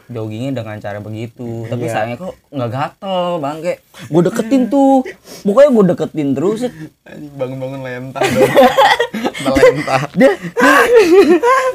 joggingnya 0.08 0.52
dengan 0.56 0.76
cara 0.80 0.98
begitu. 0.98 1.68
Tapi 1.68 1.84
sayangnya 1.86 2.16
kok 2.16 2.34
nggak 2.48 2.70
gatel 2.72 3.38
bangke 3.38 3.72
gue 4.08 4.22
deketin 4.24 4.62
tuh. 4.72 5.04
Pokoknya 5.44 5.70
gue 5.70 5.84
deketin 5.94 6.28
terus. 6.32 6.64
Set. 6.64 6.72
anjing 7.04 7.32
bangun 7.36 7.58
bangun 7.60 7.80
lentah 7.84 8.22
dong. 8.24 8.50
Melentah. 9.44 10.02
Dia 10.16 10.32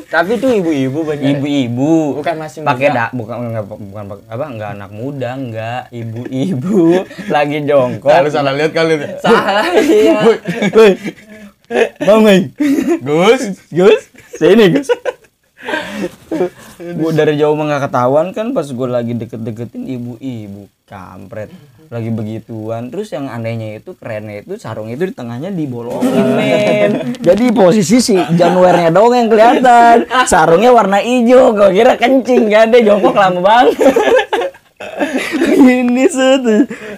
Tapi 0.10 0.32
itu 0.38 0.48
ibu-ibu 0.62 1.00
bener. 1.06 1.38
ibu-ibu. 1.38 2.22
Bukan 2.22 2.36
masih 2.38 2.60
pakai 2.66 2.90
dak 2.94 3.10
bukan 3.14 3.54
enggak 3.54 3.66
bukan 3.70 4.04
apa 4.30 4.46
enggak 4.50 4.70
anak 4.78 4.92
muda 4.92 5.30
enggak 5.38 5.82
ibu-ibu 5.94 7.06
lagi 7.36 7.58
jongkok. 7.64 8.10
Kalau 8.10 8.30
salah 8.34 8.54
lihat 8.58 8.72
kali 8.74 8.98
ini. 8.98 9.08
Salah 9.22 9.66
iya. 9.82 10.20
Woi, 10.74 10.92
bangun 12.02 12.42
Gus, 13.02 13.42
Gus. 13.70 14.02
Sini 14.34 14.66
Gus 14.74 14.90
gue 16.80 17.12
dari 17.16 17.40
jauh 17.40 17.56
mah 17.56 17.66
nggak 17.70 17.84
ketahuan 17.88 18.28
kan 18.36 18.52
pas 18.52 18.68
gue 18.68 18.88
lagi 18.90 19.14
deket-deketin 19.16 19.88
ibu-ibu 19.88 20.68
kampret. 20.90 21.50
Lagi 21.92 22.10
begituan. 22.10 22.90
Terus 22.90 23.14
yang 23.14 23.30
anehnya 23.30 23.78
itu 23.78 23.94
kerennya 23.94 24.42
itu 24.42 24.58
sarung 24.58 24.90
itu 24.90 25.06
di 25.06 25.14
tengahnya 25.14 25.54
dibolongin 25.54 26.28
men. 26.34 26.92
Jadi 27.22 27.54
posisi 27.54 28.02
si 28.02 28.18
januarnya 28.18 28.90
doang 28.90 29.14
yang 29.14 29.30
kelihatan. 29.30 30.10
Sarungnya 30.26 30.74
warna 30.74 31.00
hijau 31.00 31.54
gue 31.54 31.70
kira 31.70 31.94
kencing 31.96 32.50
kan 32.50 32.74
dia 32.74 32.82
jongkok 32.82 33.14
lama 33.14 33.40
banget. 33.40 33.78
Ini 35.64 36.06
set 36.12 36.44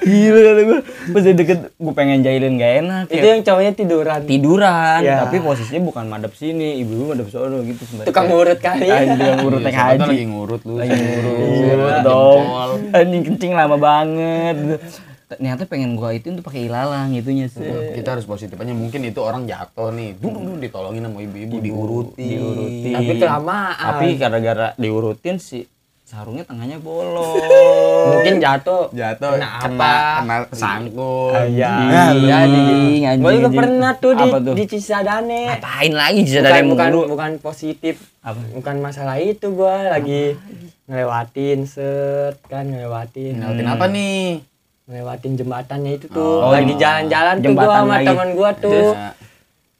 gila 0.02 0.40
kata 0.42 0.62
gue 0.64 0.80
pas 1.08 1.22
dia 1.22 1.34
deket 1.34 1.60
gue 1.72 1.94
pengen 1.94 2.20
jahilin 2.20 2.56
gak 2.56 2.74
enak 2.80 3.06
itu 3.08 3.20
ya. 3.20 3.32
yang 3.32 3.42
cowoknya 3.42 3.74
tiduran. 3.74 4.20
Tiduran 4.24 5.00
Ya. 5.00 5.22
tapi 5.22 5.38
posisinya 5.38 5.82
bukan 5.84 6.06
madep 6.06 6.34
sini 6.34 6.80
ibu 6.80 6.92
ibu 6.92 7.04
madep 7.08 7.28
sono 7.28 7.62
gitu 7.62 7.82
sembari 7.84 8.06
tukang 8.06 8.26
kayak- 8.26 8.40
urut 8.40 8.60
kali 8.60 8.86
Anjing, 8.88 9.20
yang 9.20 9.40
ngurut 9.40 9.60
Iya, 9.60 9.66
naik 9.66 9.78
haji. 9.78 10.00
lagi 10.08 10.26
ngurut 10.26 10.62
lu. 10.64 10.74
Lagi 10.76 10.96
ngurut 10.96 11.38
Ngurut 11.38 11.98
dong. 12.02 12.42
anjing 12.92 13.24
kencing 13.24 13.52
lama 13.52 13.76
banget. 13.76 14.56
Ternyata 15.26 15.66
pengen 15.66 15.94
gua 15.96 16.14
itu 16.14 16.30
tuh 16.30 16.40
pakai 16.40 16.70
ilalang 16.70 17.10
itunya 17.12 17.46
sih. 17.46 17.66
Kita 17.92 18.14
harus 18.14 18.24
positif 18.24 18.54
aja. 18.54 18.70
Mungkin 18.72 19.02
itu 19.04 19.18
orang 19.20 19.44
jatuh 19.44 19.90
nih. 19.90 20.14
Dulu 20.14 20.38
dulu 20.40 20.58
ditolongin 20.60 21.02
sama 21.02 21.18
ibu-ibu 21.20 21.58
diuruti 21.60 22.26
diuruti 22.32 22.90
tapi 22.94 23.14
kelamaan. 23.18 23.74
Tapi 23.74 24.06
gara-gara 24.16 24.68
diurutin 24.76 25.38
sih 25.38 25.66
sarungnya 26.06 26.46
tengahnya 26.46 26.78
bolong. 26.78 27.34
Mungkin 28.14 28.38
jatuh. 28.38 28.94
Jatuh. 28.94 29.42
Kena 29.42 29.50
kena 29.58 29.82
apa? 29.82 29.94
kena 30.22 30.38
sangkut. 30.54 31.34
Iya. 31.50 31.74
Anjing, 32.14 33.02
anjing, 33.10 33.26
gue 33.26 33.32
juga 33.42 33.50
pernah 33.50 33.92
tuh 33.98 34.14
di, 34.14 34.30
tuh? 34.30 34.54
di 34.54 34.66
Cisadane. 34.70 35.58
Ngapain 35.58 35.94
lagi 35.98 36.22
sih 36.30 36.38
bukan 36.38 36.46
dari 36.54 36.70
bukan 36.70 36.90
bukan 37.10 37.32
positif. 37.42 38.14
Apa? 38.22 38.38
bukan 38.54 38.76
masalah 38.82 39.18
itu 39.18 39.54
gue 39.54 39.76
lagi 39.90 40.38
ngelewatin 40.86 41.66
set 41.66 42.38
kan 42.46 42.70
ngelewatin. 42.70 43.42
Ngeliatin 43.42 43.66
apa 43.66 43.86
nih? 43.90 44.46
Ngelewatin 44.86 45.32
jembatannya 45.42 45.92
itu 45.98 46.06
tuh. 46.14 46.46
Oh, 46.46 46.54
lagi 46.54 46.78
jalan-jalan 46.78 47.42
tuh 47.42 47.50
gue 47.50 47.50
jembatan 47.50 47.82
sama 47.82 47.96
lagi. 47.98 48.08
teman 48.14 48.30
gue 48.38 48.52
tuh. 48.62 48.94
Ya. 48.94 49.10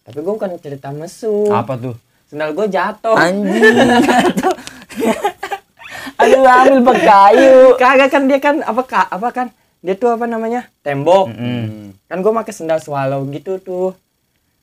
tapi 0.06 0.22
gue 0.22 0.34
bukan 0.38 0.52
cerita 0.62 0.90
mesum 0.90 1.54
apa 1.54 1.74
tuh? 1.78 1.96
Sendal 2.26 2.58
gue 2.58 2.66
jatuh. 2.66 3.14
Anjing. 3.14 3.78
Jatuh. 4.10 4.54
Aduh 6.26 6.44
ambil 6.44 6.80
pakai 6.84 7.06
kayu 7.06 7.56
kagak 7.76 8.10
kan 8.10 8.24
dia 8.26 8.40
kan 8.40 8.56
apa 8.60 8.82
kak 8.84 9.08
apa 9.08 9.30
kan? 9.32 9.48
Dia 9.80 9.94
tuh 9.94 10.10
apa 10.10 10.26
namanya? 10.26 10.66
Tembok. 10.82 11.30
Hmm. 11.30 11.94
kan 12.06 12.18
gue 12.18 12.34
pakai 12.36 12.52
sendal 12.52 12.80
swallow 12.80 13.22
gitu 13.30 13.58
tuh. 13.60 13.94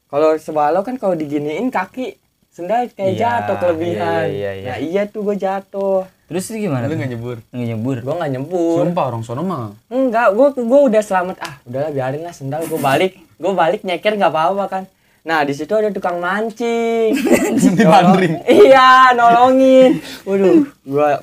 Kalau 0.06 0.34
swallow 0.36 0.80
kan 0.80 0.94
kalau 0.96 1.14
diginiin 1.14 1.68
kaki 1.68 2.18
sendal 2.48 2.84
kayak 2.88 3.06
Iya, 3.08 3.18
jatuh 3.18 3.56
kelebihan. 3.56 4.26
iya, 4.26 4.50
iya, 4.50 4.50
iya. 4.52 4.66
nah 4.66 4.78
iya 4.78 5.02
tuh 5.04 5.22
gue 5.22 5.36
jatuh. 5.36 6.04
Terus 6.26 6.48
itu 6.48 6.64
gimana 6.64 6.84
lu 6.84 6.94
nggak 6.94 7.10
nyebur? 7.10 7.36
Nggak 7.46 7.68
nyebur? 7.68 7.96
Gue 7.98 8.14
nggak 8.14 8.32
nyebur. 8.32 8.76
Sumpah 8.78 9.04
orang 9.06 9.22
sono 9.22 9.42
mah. 9.42 9.72
Enggak 9.86 10.32
gue 10.32 10.48
gue 10.58 10.80
udah 10.86 11.00
selamat. 11.00 11.36
Ah 11.38 11.54
udahlah 11.62 11.90
biarin 11.90 12.20
lah 12.20 12.32
sendal 12.32 12.62
gue 12.62 12.76
balik. 12.76 13.12
Gue 13.36 13.52
balik 13.52 13.82
nyeker 13.82 14.14
nggak 14.14 14.28
apa-apa 14.28 14.64
kan. 14.68 14.84
Nah 15.22 15.44
di 15.44 15.54
situ 15.54 15.70
ada 15.70 15.86
tukang 15.88 16.18
mancing. 16.18 17.14
Nolong- 17.78 18.42
iya 18.44 19.12
nolongin. 19.12 20.02
Waduh 20.22 20.66
gua 20.82 21.20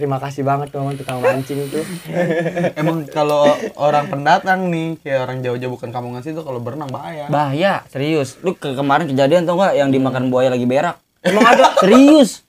terima 0.00 0.16
kasih 0.16 0.40
banget 0.40 0.72
tuh 0.72 0.80
sama 0.80 0.96
tukang 0.96 1.20
mancing 1.20 1.68
tuh. 1.68 1.84
Emang 2.80 3.04
kalau 3.04 3.44
orang 3.76 4.08
pendatang 4.08 4.72
nih 4.72 4.96
kayak 4.98 5.28
orang 5.28 5.44
jauh-jauh 5.44 5.70
bukan 5.70 5.92
kampungan 5.92 6.24
situ 6.24 6.40
kalau 6.40 6.56
berenang 6.58 6.88
bahaya. 6.88 7.28
Bahaya 7.28 7.84
serius. 7.86 8.40
Lu 8.40 8.56
ke 8.56 8.72
kemarin 8.72 9.04
kejadian 9.04 9.44
tau 9.44 9.60
nggak 9.60 9.76
yang 9.76 9.92
dimakan 9.92 10.32
buaya 10.32 10.48
lagi 10.48 10.64
berak? 10.64 10.96
Emang 11.20 11.44
ada? 11.44 11.76
Serius. 11.76 12.40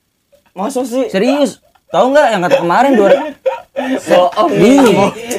Masuk 0.56 0.88
sih? 0.88 1.12
Serius. 1.12 1.60
Tahu 1.92 2.08
nggak 2.08 2.26
yang 2.32 2.40
kata 2.40 2.56
kemarin 2.58 2.92
dua 2.96 3.08
bohong 3.72 4.50
Ih, 4.52 4.84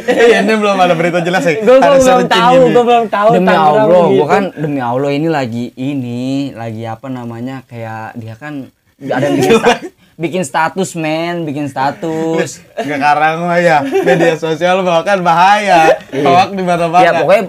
Iya, 0.04 0.42
ini 0.42 0.54
belum 0.58 0.74
ada 0.76 0.98
berita 0.98 1.22
jelas 1.22 1.46
ya. 1.46 1.62
gue 1.62 1.78
Ada 1.78 1.98
belum 1.98 2.26
tahu 2.26 2.58
gue 2.66 2.84
belum 2.84 3.06
tahu 3.08 3.28
demi 3.38 3.54
Allah 3.54 3.86
begitu. 3.86 4.14
gua 4.18 4.26
kan 4.28 4.44
demi 4.54 4.80
Allah 4.82 5.12
ini 5.14 5.28
lagi 5.30 5.66
ini 5.74 6.22
lagi 6.52 6.84
apa 6.84 7.08
namanya 7.08 7.62
kayak 7.66 8.18
dia 8.18 8.34
kan 8.34 8.68
ada 9.00 9.22
yang 9.22 9.38
bikin, 9.38 9.58
bikin 10.16 10.44
status 10.44 10.94
men 10.94 11.44
bikin 11.44 11.66
status 11.66 12.62
Nggak 12.86 13.00
karang 13.00 13.46
mah 13.46 13.58
ya. 13.58 13.82
Media 13.82 14.36
sosial 14.36 14.82
bahkan 14.82 15.22
bahaya. 15.22 15.98
Hoak 16.12 16.54
di 16.54 16.64
mana-mana. 16.64 17.02
ya 17.02 17.12
pokoknya 17.18 17.44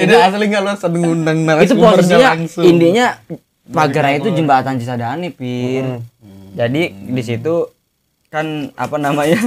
ini 0.00 0.14
asli 0.16 0.44
nggak 0.48 0.62
lu 0.64 0.72
sedang 0.74 1.02
ngundang 1.04 1.38
itu 1.60 1.76
posisinya 1.76 2.28
langsung. 2.32 2.64
intinya 2.64 3.20
pagarnya 3.68 4.16
itu 4.16 4.28
jembatan 4.32 4.80
Cisadane 4.80 5.28
pir 5.28 6.00
jadi 6.56 6.82
di 6.88 7.20
situ 7.20 7.68
kan 8.28 8.72
apa 8.72 8.96
namanya 8.96 9.36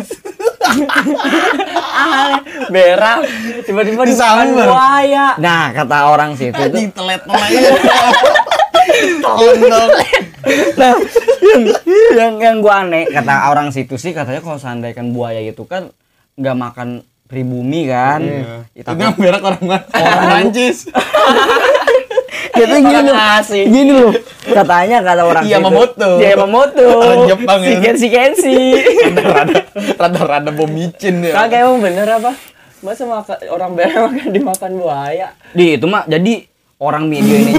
berak 2.74 3.18
tiba-tiba 3.66 4.06
Disamber. 4.06 4.70
buaya 4.70 5.34
nah 5.42 5.74
kata 5.74 5.98
orang 6.06 6.38
situ 6.38 6.54
tuh 6.54 6.70
Anjing 6.70 6.94
telet-telet. 6.94 7.74
Nah 10.74 10.94
yang, 11.42 11.62
yang 12.14 12.34
yang 12.38 12.58
gua 12.60 12.82
aneh 12.82 13.06
kata 13.08 13.50
orang 13.50 13.70
situ 13.70 13.96
sih 13.96 14.12
katanya 14.12 14.40
kalau 14.40 14.58
seandainya 14.58 14.96
kan 14.96 15.08
buaya 15.10 15.38
itu 15.38 15.64
kan 15.64 15.90
nggak 16.34 16.58
makan 16.58 16.90
pribumi 17.26 17.88
kan 17.88 18.20
Iya. 18.20 18.68
Ya, 18.76 18.82
Itu 18.84 18.92
yang 18.94 19.16
berak 19.16 19.42
orang 19.42 19.64
mana? 19.64 19.84
Orang 19.88 20.22
Prancis. 20.28 20.78
Gitu 22.52 22.76
gini 22.84 23.00
loh 23.08 23.16
gini 23.48 23.92
loh 23.96 24.14
katanya 24.44 24.98
kata 25.00 25.22
orang 25.24 25.44
Iya, 25.46 25.58
Yamamoto. 25.58 26.10
Iya, 26.20 26.28
Yamamoto 26.36 26.88
Orang 26.92 27.24
Jepang 27.30 27.60
si 27.62 27.72
ya. 27.72 27.80
Kenshi 27.80 28.08
Kenshi 28.12 28.58
Rada 29.96 30.22
rada 30.22 30.52
bom 30.52 30.68
micin 30.68 31.24
ya. 31.24 31.32
kagak 31.38 31.64
emang 31.64 31.80
bener 31.80 32.08
apa 32.10 32.32
masa 32.82 33.06
makan 33.06 33.38
orang 33.48 33.72
berak 33.78 33.94
makan 34.10 34.28
dimakan 34.34 34.72
buaya 34.76 35.28
di 35.54 35.78
itu 35.78 35.86
mah 35.86 36.04
jadi 36.10 36.50
orang 36.82 37.08
ini 37.08 37.22
ini 37.22 37.54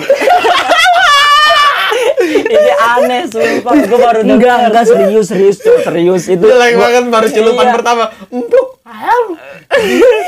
aneh 2.93 3.23
sumpah 3.27 3.73
gue 3.79 3.99
baru 3.99 4.21
enggak 4.23 4.39
dengar 4.39 4.59
enggak 4.69 4.85
serius 4.85 5.27
serius 5.29 5.57
serius 5.63 6.23
itu 6.27 6.45
lagi 6.45 6.77
banget 6.77 7.05
baru 7.09 7.27
celupan 7.29 7.65
Iya. 7.65 7.75
pertama. 7.75 8.05
Empuk. 8.29 8.82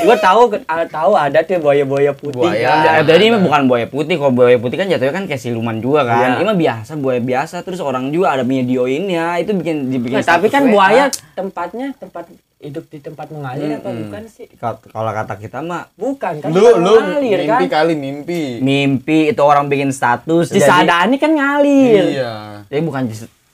Gue 0.04 0.16
tahu 0.18 0.40
ah, 0.64 0.84
tahu 0.84 1.12
ada 1.14 1.38
tuh 1.40 1.60
buaya-buaya 1.60 2.12
putih 2.12 2.40
Buaya. 2.40 2.68
kan. 2.68 2.84
Ya, 2.84 2.92
jadi 3.06 3.24
ini 3.28 3.38
bukan 3.38 3.68
buaya 3.68 3.86
putih, 3.86 4.16
kalau 4.16 4.32
buaya 4.32 4.56
putih 4.56 4.76
kan 4.76 4.86
jatuhnya 4.86 5.12
kan 5.12 5.24
kayak 5.24 5.40
siluman 5.40 5.78
juga 5.78 6.04
kan. 6.04 6.18
Iya. 6.18 6.40
Ini 6.40 6.44
mah 6.44 6.56
biasa, 6.56 6.92
buaya 6.96 7.20
biasa. 7.20 7.56
Terus 7.62 7.80
orang 7.80 8.08
juga 8.08 8.34
ada 8.34 8.42
videoinnya, 8.42 9.38
itu 9.38 9.52
bikin 9.52 9.88
dibikin. 9.88 10.18
Nah, 10.18 10.26
tapi 10.26 10.48
kan 10.48 10.66
buaya 10.66 11.08
tempatnya 11.34 11.92
tempat 11.94 12.28
hidup 12.64 12.88
di 12.88 12.96
tempat 12.96 13.28
mengalir 13.28 13.76
apa 13.76 13.92
bukan 13.92 14.24
sih 14.24 14.48
Ka- 14.56 14.80
kalau 14.88 15.12
kata 15.12 15.36
kita 15.36 15.60
mah 15.60 15.84
bukan 16.00 16.40
kan 16.40 16.48
Lu 16.48 16.80
lu 16.80 16.96
mengalir 16.96 17.44
kan 17.44 17.60
mimpi 17.60 17.66
kali 17.68 17.92
mimpi. 17.92 18.42
mimpi 18.64 19.18
itu 19.36 19.42
orang 19.44 19.68
bikin 19.68 19.92
status. 19.92 20.48
di 20.48 20.64
sadani 20.64 21.20
kan 21.20 21.36
ngalir 21.36 22.04
Iya. 22.16 22.64
Jadi 22.72 22.80
bukan 22.80 23.02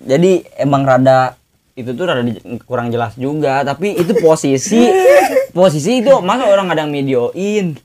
jadi 0.00 0.33
emang 0.57 0.87
rada 0.87 1.35
itu 1.79 1.91
tuh 1.95 2.05
rada 2.05 2.23
kurang 2.67 2.91
jelas 2.91 3.15
juga, 3.15 3.62
tapi 3.62 3.95
itu 3.95 4.12
posisi 4.19 4.87
posisi 5.57 6.03
itu 6.03 6.12
masa 6.23 6.47
orang 6.50 6.71
ada 6.71 6.87
yang 6.87 6.93
videoin. 6.93 7.79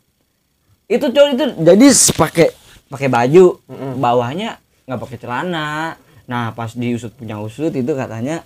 Itu 0.86 1.10
cowok 1.10 1.30
itu 1.34 1.46
jadi 1.66 1.88
pakai 2.14 2.48
pakai 2.90 3.08
baju, 3.10 3.46
bawahnya 3.98 4.62
nggak 4.86 5.00
pakai 5.02 5.18
celana. 5.18 5.98
Nah, 6.26 6.58
pas 6.58 6.74
diusut 6.74 7.14
punya 7.14 7.38
usut 7.38 7.70
itu 7.70 7.92
katanya 7.94 8.42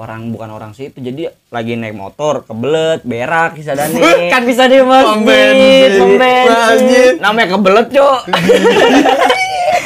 orang 0.00 0.32
bukan 0.32 0.48
orang 0.48 0.72
situ 0.72 0.96
jadi 0.96 1.28
lagi 1.52 1.76
naik 1.76 1.92
motor 1.92 2.46
kebelet 2.48 3.04
berak 3.04 3.58
di 3.58 3.62
sadane 3.66 4.00
kan 4.32 4.42
bisa 4.48 4.64
di 4.64 4.80
masjid 4.80 5.92
Masjid. 6.16 7.20
namanya 7.20 7.58
kebelet 7.58 7.86
cok 7.92 8.20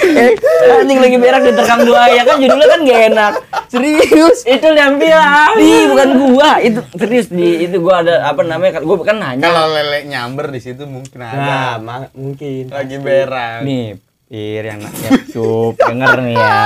eh, 0.22 0.32
anjing 0.78 0.98
lagi 1.02 1.16
berak 1.18 1.42
diterkam 1.42 1.78
buaya 1.82 2.22
kan 2.22 2.36
judulnya 2.38 2.66
kan 2.70 2.80
gak 2.86 3.00
enak 3.10 3.34
serius? 3.74 4.38
Itu 4.54 4.68
yang 4.70 4.94
bilang. 4.94 5.54
Ih, 5.56 5.90
bukan 5.90 6.08
gua. 6.24 6.50
Itu 6.58 6.80
serius 6.94 7.26
di. 7.28 7.66
Itu 7.66 7.78
gua 7.78 8.00
ada 8.00 8.24
apa 8.24 8.40
namanya 8.40 8.78
gua 8.78 9.02
kan 9.02 9.18
nanya. 9.18 9.42
Kalau 9.42 9.68
lele 9.68 10.06
nyamber 10.06 10.48
di 10.48 10.58
situ 10.58 10.84
mungkin 10.84 11.18
nah 11.18 11.30
ada. 11.30 11.56
ma- 11.78 12.10
mungkin. 12.12 12.68
Lagi 12.68 12.96
berak. 12.96 13.62
nih 13.62 13.98
pir 14.24 14.64
yang 14.64 14.80
nanya 14.80 15.10
cup 15.28 15.74
denger 15.76 16.16
nih 16.22 16.34
ya. 16.34 16.60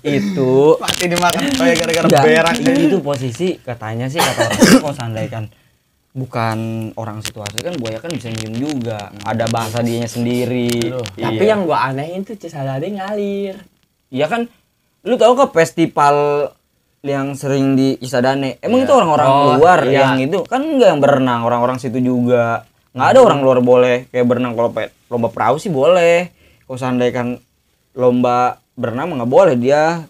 Itu 0.00 0.76
Mati 0.76 1.04
dimakan. 1.06 1.40
Buaya 1.50 1.74
gara-gara 1.74 2.04
Enggak, 2.04 2.22
berak. 2.22 2.54
itu, 2.58 2.70
itu 2.86 2.98
posisi 3.00 3.48
katanya 3.58 4.06
sih 4.06 4.18
kata 4.18 4.42
orang 4.44 4.80
kalau 4.82 4.92
seandainya 4.92 5.30
kan 5.32 5.44
bukan 6.12 6.58
orang 6.94 7.18
situasi 7.18 7.58
kan 7.58 7.74
buaya 7.74 7.98
kan 7.98 8.08
bisa 8.08 8.28
nyium 8.28 8.54
juga. 8.54 9.08
Ada 9.22 9.48
bahasa 9.48 9.80
dianya 9.80 10.06
sendiri. 10.06 10.68
Aduh. 10.86 11.06
tapi 11.08 11.40
Iya. 11.40 11.50
yang 11.50 11.60
gua 11.64 11.88
anehin 11.88 12.22
tuh 12.22 12.36
Cisadane 12.36 12.92
ngalir. 12.92 13.56
Iya 14.08 14.26
kan, 14.28 14.46
lu 15.04 15.14
tahu 15.20 15.32
ke 15.36 15.46
festival 15.52 16.16
yang 17.04 17.36
sering 17.36 17.76
di 17.76 18.00
Isadane? 18.00 18.56
Emang 18.64 18.88
itu 18.88 18.92
orang-orang 18.96 19.28
Oh, 19.28 19.60
luar 19.60 19.84
iya. 19.84 20.08
yang 20.08 20.24
itu 20.24 20.40
kan 20.48 20.64
enggak 20.64 20.88
yang 20.96 21.00
berenang, 21.04 21.44
orang-orang 21.44 21.76
situ 21.76 22.00
juga. 22.00 22.64
Nggak 22.96 23.08
ada 23.12 23.20
orang 23.20 23.40
luar 23.44 23.58
boleh 23.60 24.08
kayak 24.08 24.24
berenang 24.24 24.56
kalau 24.56 24.70
lomba 25.12 25.28
perahu 25.28 25.56
sih 25.60 25.68
boleh. 25.68 26.32
Kalau 26.64 26.78
seandainya 26.80 27.12
kan 27.12 27.28
lomba 27.92 28.56
berenang 28.74 29.12
nggak 29.12 29.28
boleh 29.30 29.54
dia. 29.60 30.08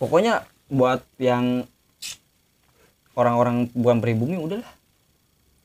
Pokoknya 0.00 0.42
buat 0.66 1.04
yang 1.20 1.62
orang-orang 3.14 3.68
bukan 3.76 4.00
pribumi 4.00 4.40
udahlah. 4.40 4.79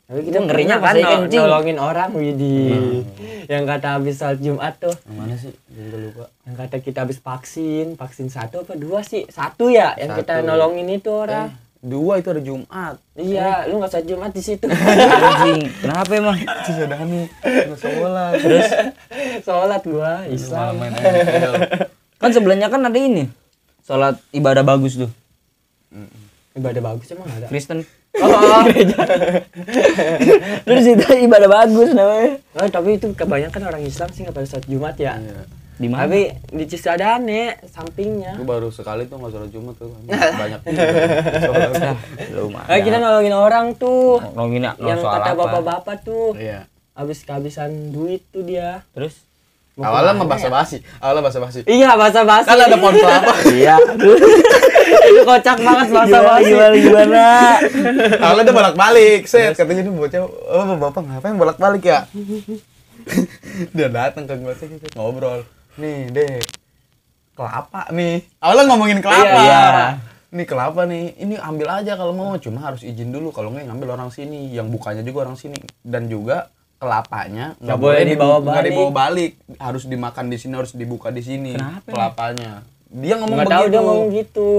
Tapi 0.05 0.21
kita 0.21 0.37
Gua 0.37 0.45
ngerinya 0.45 0.77
kan 0.77 0.93
kencing. 0.93 1.41
nolongin 1.41 1.77
orang 1.81 2.13
Widih. 2.13 3.01
Yang 3.49 3.63
kata 3.65 3.87
habis 3.97 4.21
salat 4.21 4.37
Jumat 4.37 4.77
tuh. 4.77 4.93
Yang 5.01 5.15
mana 5.17 5.35
sih? 5.35 5.53
Gue 5.65 5.99
lupa. 5.99 6.29
Yang 6.45 6.55
kata 6.61 6.75
kita 6.79 6.97
habis 7.01 7.17
vaksin, 7.17 7.97
vaksin 7.97 8.29
satu 8.29 8.61
apa 8.61 8.77
dua 8.77 9.01
sih? 9.01 9.25
Satu 9.27 9.73
ya 9.73 9.97
yang 9.97 10.13
kita 10.13 10.39
Satu. 10.39 10.45
nolongin 10.45 10.93
itu 10.93 11.09
orang. 11.09 11.49
Eh, 11.49 11.57
dua 11.81 12.17
itu 12.17 12.29
ada 12.29 12.37
Jumat. 12.39 12.95
Iya, 13.13 13.65
lu 13.65 13.81
nggak 13.81 13.91
usah 13.91 14.05
Jumat 14.05 14.29
di 14.29 14.41
situ. 14.41 14.65
Anjing, 14.69 15.73
kenapa 15.81 16.11
emang? 16.13 16.37
Itu 16.37 16.71
sudah 16.75 16.99
nih. 17.01 17.25
Nggak 17.41 17.79
sekolah. 17.81 18.27
Terus 18.37 18.67
Sholat 19.41 19.81
gua 19.83 20.11
Islam. 20.29 20.73
Kan 22.15 22.29
sebelahnya 22.29 22.69
kan 22.69 22.81
ada 22.81 22.93
ini. 22.95 23.25
Salat 23.81 24.21
ibadah 24.29 24.61
bagus 24.61 24.97
tuh. 24.97 25.09
Ibadah 26.53 26.81
bagus 26.83 27.09
emang 27.09 27.25
ada. 27.27 27.49
Kristen. 27.49 27.81
Oh, 28.23 28.63
Terus 30.67 30.85
itu 30.87 31.05
ibadah 31.27 31.49
bagus 31.49 31.91
namanya. 31.91 32.39
Oh, 32.55 32.67
tapi 32.71 32.95
itu 32.95 33.11
kebanyakan 33.11 33.61
orang 33.67 33.83
Islam 33.83 34.09
sih 34.15 34.23
nggak 34.23 34.35
pada 34.35 34.47
sholat 34.47 34.65
Jumat 34.69 34.95
ya. 34.95 35.19
Iya. 35.19 35.43
Di 35.75 35.87
mana? 35.91 36.07
Tapi 36.07 36.31
di 36.55 36.65
Cisadane 36.71 37.59
sampingnya. 37.67 38.39
Gue 38.39 38.47
baru 38.47 38.71
sekali 38.71 39.11
tuh 39.11 39.19
nggak 39.19 39.31
sholat 39.35 39.49
Jumat 39.51 39.75
tuh. 39.75 39.91
Banyak 40.41 40.59
juga. 40.63 41.91
lumayan. 42.31 42.71
Eh, 42.71 42.79
kita 42.79 42.97
nolongin 43.03 43.35
orang 43.35 43.75
tuh. 43.75 44.23
Nolongin 44.23 44.63
ya, 44.63 44.71
yang 44.79 45.03
kata 45.03 45.35
apa? 45.35 45.35
bapak-bapak 45.35 45.95
tuh. 46.07 46.31
Iya. 46.39 46.71
Habis 46.95 47.27
kehabisan 47.27 47.91
duit 47.91 48.23
tuh 48.31 48.47
dia. 48.47 48.87
Terus? 48.95 49.19
Awalnya 49.75 50.15
mah 50.15 50.27
basa-basi. 50.31 50.79
Awalnya 51.03 51.23
basa-basi. 51.27 51.59
Iya, 51.67 51.99
basa-basi. 51.99 52.47
Kan 52.47 52.59
ada 52.63 52.77
pohon 52.79 52.95
kelapa. 52.95 53.33
Iya. 53.51 53.75
itu 55.05 55.21
kocak 55.21 55.57
banget 55.59 55.87
Gimana 55.91 55.99
basa-basi. 56.07 56.47
gimana 56.47 56.75
gimana? 56.79 57.23
Awalnya 58.23 58.43
dia 58.47 58.55
bolak-balik. 58.55 59.21
Set 59.27 59.53
katanya 59.53 59.83
dia 59.83 59.91
bocah, 59.91 60.21
"Oh, 60.23 60.63
Bapak 60.79 61.01
ngapain 61.03 61.35
bolak-balik 61.35 61.83
ya?" 61.83 62.07
dia 63.75 63.87
datang 63.91 64.23
ke 64.25 64.33
gue 64.39 64.53
set, 64.55 64.71
set, 64.79 64.95
ngobrol. 64.95 65.43
Nih, 65.75 66.07
Dek. 66.09 66.47
Kelapa 67.35 67.91
nih. 67.91 68.23
Awalnya 68.39 68.63
ngomongin 68.71 68.99
kelapa. 69.03 69.27
Iya. 69.43 69.63
Nih 70.31 70.45
kelapa 70.47 70.87
nih. 70.87 71.19
Ini 71.19 71.35
ambil 71.43 71.83
aja 71.83 71.99
kalau 71.99 72.15
mau, 72.15 72.31
cuma 72.39 72.63
harus 72.63 72.79
izin 72.79 73.11
dulu 73.11 73.35
kalau 73.35 73.51
nggak 73.51 73.67
ngambil 73.67 73.99
orang 73.99 74.07
sini. 74.07 74.55
Yang 74.55 74.71
bukanya 74.71 75.03
juga 75.03 75.27
orang 75.27 75.35
sini 75.35 75.59
dan 75.83 76.07
juga 76.07 76.47
kelapanya 76.77 77.55
Nggak 77.57 77.77
boleh 77.77 78.03
dibawa 78.03 78.37
balik. 78.39 78.63
dibawa 78.67 78.89
balik. 78.91 79.31
harus 79.57 79.83
dimakan 79.83 80.25
di 80.27 80.37
sini 80.37 80.53
harus 80.53 80.71
dibuka 80.71 81.09
di 81.09 81.21
sini 81.21 81.51
Kenapa? 81.53 81.87
kelapanya. 81.87 82.51
Dia 82.87 83.15
ngomong 83.17 83.37
Nggak 83.37 83.47
tahu 83.47 83.59
begitu. 83.59 83.71
dia 83.71 83.81
ngomong 83.81 84.09
gitu. 84.13 84.49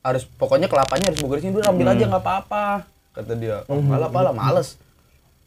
harus 0.00 0.22
pokoknya 0.24 0.66
kelapanya 0.66 1.10
harus 1.10 1.18
buka 1.18 1.34
di 1.36 1.42
sini 1.42 1.54
udah 1.56 1.68
ambil 1.68 1.86
aja 1.90 2.04
nggak 2.06 2.22
apa-apa 2.22 2.66
kata 3.12 3.32
dia. 3.34 3.66
Oh, 3.66 3.80
malah 3.80 4.06
pala 4.06 4.30
males. 4.30 4.78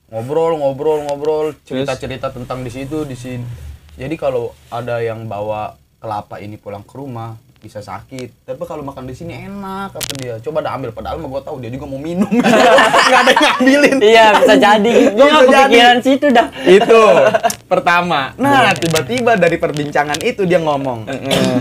Ngobrol 0.07 0.57
ngobrol 0.57 0.99
ngobrol 1.01 1.45
cerita 1.63 1.93
cerita 1.93 2.27
tentang 2.27 2.59
di 2.59 2.69
situ 2.69 3.03
di 3.03 3.13
sini. 3.13 3.45
Jadi 3.93 4.15
kalau 4.15 4.51
ada 4.67 4.99
yang 4.99 5.25
bawa 5.25 5.75
kelapa 5.97 6.39
ini 6.39 6.55
pulang 6.55 6.81
ke 6.81 6.91
rumah 6.93 7.35
bisa 7.59 7.79
sakit 7.79 8.31
tapi 8.43 8.63
kalau 8.63 8.79
makan 8.81 9.03
di 9.03 9.11
sini 9.11 9.35
enak 9.35 9.91
kata 9.91 10.11
dia 10.15 10.35
coba 10.39 10.59
dah 10.59 10.73
ambil 10.73 10.89
padahal 10.89 11.19
mah 11.19 11.27
gue 11.27 11.41
tahu 11.43 11.55
dia 11.59 11.67
juga 11.67 11.85
mau 11.85 11.99
minum 11.99 12.27
nggak 12.39 13.19
ada 13.19 13.29
yang 13.29 13.43
ngambilin 13.45 13.95
Iya, 13.99 14.25
bisa 14.33 14.55
jadi. 14.55 14.91
Gua 15.11 15.25
nggak 15.27 15.43
kepikiran 15.67 15.97
situ 15.99 16.27
dah. 16.29 16.47
itu 16.61 17.01
pertama 17.71 18.31
nah 18.35 18.71
tiba-tiba 18.73 19.35
dari 19.35 19.55
perbincangan 19.55 20.19
itu 20.19 20.43
dia 20.43 20.57
ngomong 20.57 21.03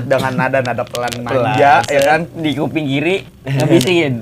dengan 0.04 0.32
nada-nada 0.32 0.82
pelan 0.82 1.14
manja 1.18 1.82
ya 1.82 2.00
kan 2.00 2.30
Di 2.32 2.54
kuping 2.54 2.86
kiri 2.86 3.26
ngabisin. 3.44 4.14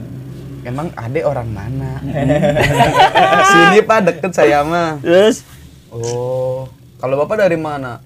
Emang 0.63 0.91
ade 0.93 1.23
orang 1.23 1.47
mana? 1.47 2.03
Sini 3.53 3.79
pak 3.81 4.03
deket 4.03 4.33
saya 4.33 4.65
mah. 4.65 4.99
Terus 4.99 5.47
Oh, 5.89 6.67
kalau 6.97 7.15
bapak 7.17 7.39
dari 7.41 7.55
mana? 7.55 8.03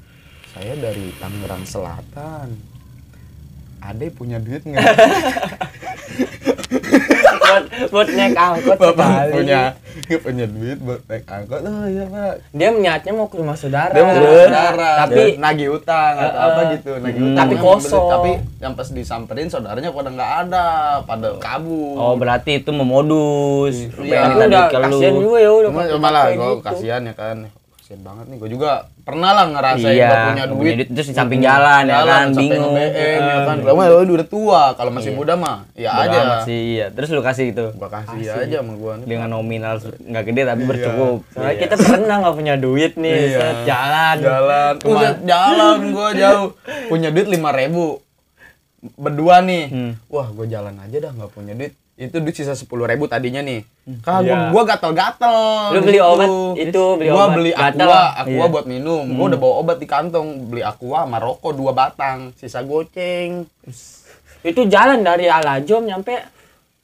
Saya 0.51 0.77
dari 0.77 1.09
Tangerang 1.17 1.65
Selatan. 1.65 2.53
Ade 3.81 4.07
punya 4.11 4.37
duit 4.39 4.63
nggak? 4.63 4.85
buat 7.41 7.65
buat 7.91 8.09
naik 8.09 8.37
angkot 8.37 8.79
bapak 8.79 8.95
sekali. 8.95 9.33
punya 9.35 9.61
punya 10.21 10.47
duit 10.47 10.79
buat 10.79 11.01
naik 11.05 11.25
angkot. 11.27 11.61
Oh 11.61 11.85
iya 11.85 12.05
pak. 12.07 12.33
Dia 12.53 12.69
niatnya 12.71 13.13
mau 13.13 13.27
ke 13.27 13.37
rumah 13.37 13.57
saudara. 13.57 13.91
Dia 13.91 14.03
mau 14.03 14.13
ke 14.13 14.21
rumah 14.21 14.39
saudara, 14.45 14.91
Tapi 15.03 15.23
nagih 15.37 15.69
utang 15.73 16.15
atau 16.15 16.31
Heeh. 16.31 16.47
apa 16.47 16.61
gitu, 16.71 16.91
nagih 16.97 17.19
Hmm. 17.19 17.27
utang. 17.27 17.39
Tapi 17.41 17.55
beli. 17.55 17.65
kosong. 17.65 18.07
Tapi 18.09 18.31
yang 18.61 18.73
pas 18.75 18.89
disamperin 18.89 19.49
saudaranya 19.49 19.91
pada 19.91 20.11
nggak 20.11 20.33
ada, 20.47 20.67
pada 21.03 21.29
kabur. 21.39 21.95
Oh 21.97 22.15
berarti 22.15 22.61
itu 22.61 22.71
memodus. 22.71 23.75
Iya. 23.97 24.21
itu 24.31 24.39
udah 24.47 24.65
kasihan 24.71 25.15
juga 25.17 25.39
ya 25.39 25.51
udah 25.51 25.71
malah 25.99 26.25
gue 26.29 26.39
gitu. 26.39 26.63
kasihan 26.63 27.03
ya 27.03 27.15
kan. 27.15 27.37
Kasihan 27.91 28.07
banget 28.07 28.25
nih. 28.31 28.39
Gue 28.39 28.51
juga 28.55 28.71
pernah 29.03 29.35
lah 29.35 29.51
ngerasain 29.51 29.91
Iya, 29.91 30.07
gak 30.07 30.23
punya 30.25 30.45
duit. 30.47 30.75
duit, 30.79 30.89
terus 30.95 31.09
di 31.11 31.15
samping 31.17 31.43
jalan, 31.43 31.83
ya 31.85 32.07
kan, 32.07 32.27
bingung. 32.31 32.71
nge-BM, 32.71 33.19
ya 33.19 33.37
kan. 33.43 33.57
Kalau 33.59 33.99
lu 34.01 34.13
udah 34.15 34.29
tua, 34.31 34.63
kalau 34.73 34.91
masih 34.95 35.11
muda 35.11 35.35
mah 35.35 35.67
ya 35.75 35.91
Bodo 35.99 36.15
aja. 36.15 36.47
sih, 36.47 36.79
iya. 36.79 36.87
Terus 36.89 37.11
lu 37.11 37.19
kasih 37.19 37.51
itu 37.51 37.67
Gua 37.75 37.91
kasih 37.91 38.23
aja 38.23 38.63
sama 38.63 38.79
gua 38.79 38.95
nih. 38.95 39.07
dengan 39.09 39.29
nominal 39.33 39.83
nggak 39.83 40.23
gede 40.25 40.43
tapi 40.45 40.63
Iya. 40.63 40.69
bercukup. 40.71 41.19
Soalnya 41.35 41.57
kita 41.59 41.75
pernah 41.77 42.17
nggak 42.21 42.37
punya 42.37 42.55
duit 42.57 42.93
nih, 42.95 43.19
Iya. 43.29 43.49
jalan. 43.67 44.17
jalan, 44.21 44.73
udah 44.81 45.13
jalan 45.21 45.79
gua 45.91 46.09
jauh. 46.23 46.49
Punya 46.87 47.11
duit 47.11 47.27
lima 47.27 47.51
ribu 47.51 47.99
berdua 48.95 49.43
nih. 49.43 49.65
Hmm. 49.67 49.93
Wah, 50.07 50.31
gua 50.31 50.47
jalan 50.47 50.79
aja 50.79 50.97
dah 50.97 51.11
nggak 51.11 51.31
punya 51.35 51.59
duit. 51.59 51.75
Itu 52.01 52.17
duit 52.17 52.33
sisa 52.33 52.57
sepuluh 52.57 52.89
ribu 52.89 53.05
tadinya 53.05 53.45
nih. 53.45 53.61
Kagak 54.01 54.25
Iya. 54.25 54.49
gua, 54.49 54.65
gua 54.65 54.73
gatel-gatel. 54.73 55.37
Lu 55.77 55.81
beli 55.85 56.01
situ. 56.01 56.09
obat 56.09 56.29
itu, 56.57 56.85
beli 56.97 57.11
gua 57.13 57.21
obat. 57.21 57.35
beli 57.37 57.51
Gatel. 57.53 57.85
aqua, 57.85 58.01
aqua 58.17 58.33
Iya. 58.33 58.47
buat 58.49 58.65
minum. 58.65 59.05
Gua 59.05 59.27
udah 59.29 59.37
bawa 59.39 59.55
obat 59.61 59.77
di 59.77 59.85
kantong, 59.85 60.29
beli 60.49 60.65
aqua 60.65 61.05
sama 61.05 61.21
rokok 61.21 61.53
dua 61.53 61.77
batang, 61.77 62.33
sisa 62.35 62.65
goceng. 62.65 63.45
Itu 64.41 64.65
jalan 64.65 65.05
dari 65.05 65.29
Alajom 65.29 65.85
nyampe 65.85 66.17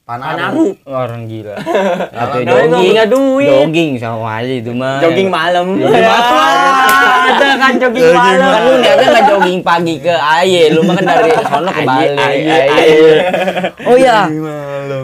Panaru. 0.07 0.39
Panaru. 0.39 0.65
Orang 0.87 1.21
gila. 1.27 1.55
Atau 2.23 2.39
punya 2.71 3.03
duit. 3.03 3.51
Jogging 3.67 3.91
sama 3.99 4.39
aja 4.39 4.53
itu 4.55 4.71
mah. 4.71 5.03
Jogging 5.03 5.27
malam. 5.27 5.75
Jogging 5.75 6.07
malam. 6.07 6.73
Ada 7.27 7.47
kan 7.53 7.73
jogging 7.75 8.07
Jogging 8.07 8.15
malam. 8.15 8.47
Kan 8.47 8.61
lu 8.63 8.73
niatnya 8.79 9.07
nggak 9.11 9.25
jogging 9.27 9.59
pagi 9.59 9.95
ke 9.99 10.15
Aye, 10.15 10.71
lu 10.71 10.81
mah 10.81 10.95
kan 10.95 11.05
dari 11.05 11.31
sono 11.51 11.69
ke 11.69 11.83
Bali. 11.83 12.15
aye, 12.15 12.55
Aye. 12.71 13.03
Oh 13.83 13.95
iya, 13.99 14.31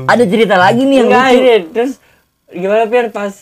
ada 0.08 0.24
cerita 0.24 0.56
lagi 0.56 0.88
nih 0.88 1.04
yang 1.04 1.10
Enggak 1.12 1.28
lucu. 1.28 1.36
ini 1.36 1.54
terus 1.70 1.92
gimana 2.48 2.84
Fir 2.88 3.08
pas 3.12 3.34